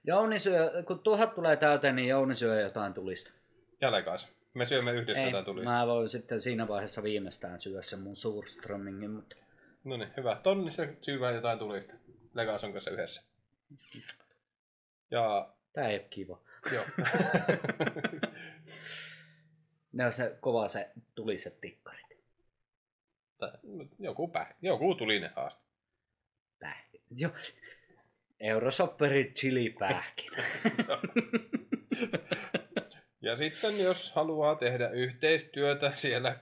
[0.05, 3.33] Jouni syö, kun tuhat tulee täyteen, niin Jouni syö jotain tulista.
[3.81, 4.29] Jälkais.
[4.55, 5.73] Me syömme yhdessä Ei, jotain tulista.
[5.73, 9.37] mä voin sitten siinä vaiheessa viimeistään syödä sen mun suurströmmingin, mutta
[9.85, 10.41] No niin, hyvä.
[10.43, 11.95] Tonnissa syvää jotain tulista.
[12.35, 13.23] Legason kanssa yhdessä.
[15.11, 16.41] Ja tää ei ole kiva.
[16.73, 16.85] joo.
[19.97, 22.07] Ne on se kova se tuliset tikkarit.
[23.99, 25.63] Joku, päh, joku tulinen haaste.
[26.59, 27.05] Pähkinä.
[27.17, 27.31] Jo.
[28.41, 30.45] Eurosopperi chili pähkinä.
[33.21, 36.37] Ja sitten jos haluaa tehdä yhteistyötä siellä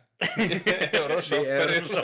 [0.93, 2.03] Euroshopperilla,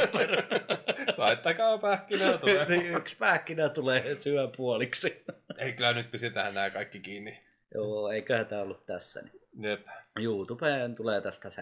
[1.24, 2.68] laittakaa pähkinää tulee.
[2.68, 5.24] niin yksi pähkinä tulee syö puoliksi.
[5.59, 7.43] Ei kyllä nyt pistetään nämä kaikki kiinni.
[7.74, 9.22] Joo, eiköhän tää ollut tässä.
[9.22, 9.40] Niin.
[9.59, 9.86] Jep.
[10.20, 11.60] YouTubeen tulee tästä se.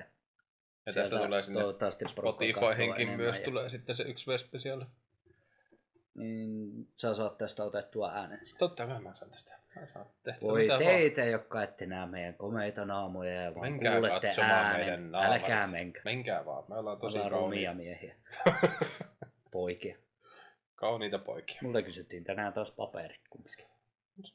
[0.86, 4.84] Ja tästä Sieltä tulee sinne Spotifyhinkin myös ja- tulee sitten se yksi V-spesiaali.
[6.14, 8.58] Niin sä saat tästä otettua äänen sinne.
[8.58, 9.58] Totta kai mä saan tästä
[10.40, 10.84] Voi mitä vaan.
[10.84, 15.14] teitä, jotka ette näe meidän komeita naamoja ja vaan Menkää kuulette äänen.
[15.14, 16.02] Älkää menkää.
[16.04, 18.14] Menkää vaan, me ollaan tosi Ollaan kauniita, miehiä.
[19.52, 19.96] Poikia.
[20.74, 21.58] kauniita poikia.
[21.62, 23.66] Multa kysyttiin tänään taas paperit kumminkin.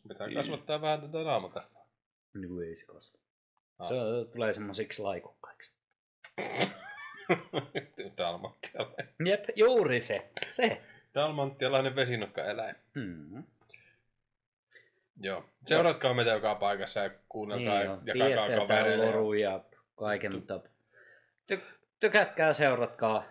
[0.08, 1.88] Pitää kasvattaa vähän tätä naamakasvaa.
[2.34, 3.23] Niin ei se kasva.
[3.80, 3.88] Ah.
[3.88, 3.96] Se
[4.34, 5.74] tulee semmosiksi laikukkaiksi.
[8.18, 9.10] Dalmattialainen.
[9.26, 10.30] Jep, juuri se.
[10.50, 10.82] Se.
[11.16, 12.76] Dalmattialainen vesinokkaeläin.
[12.96, 13.44] Hmm.
[15.22, 15.46] Joo.
[15.66, 18.02] Seuratkaa meitä joka paikassa ja Niin kuunnelkaa on.
[18.06, 19.40] ja jakakaa on kavereille.
[19.40, 19.64] ja
[19.96, 20.60] kaiken, mutta
[21.54, 21.62] ty-
[22.00, 23.24] tykätkää, seuratkaa,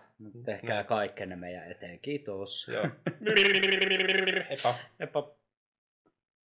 [0.45, 0.85] tehkää Niin.
[0.87, 1.99] kaikkenne meidän eteen.
[1.99, 2.67] Kiitos.
[2.73, 2.83] Joo.
[4.49, 4.73] Heippa.
[4.99, 5.31] Heippa.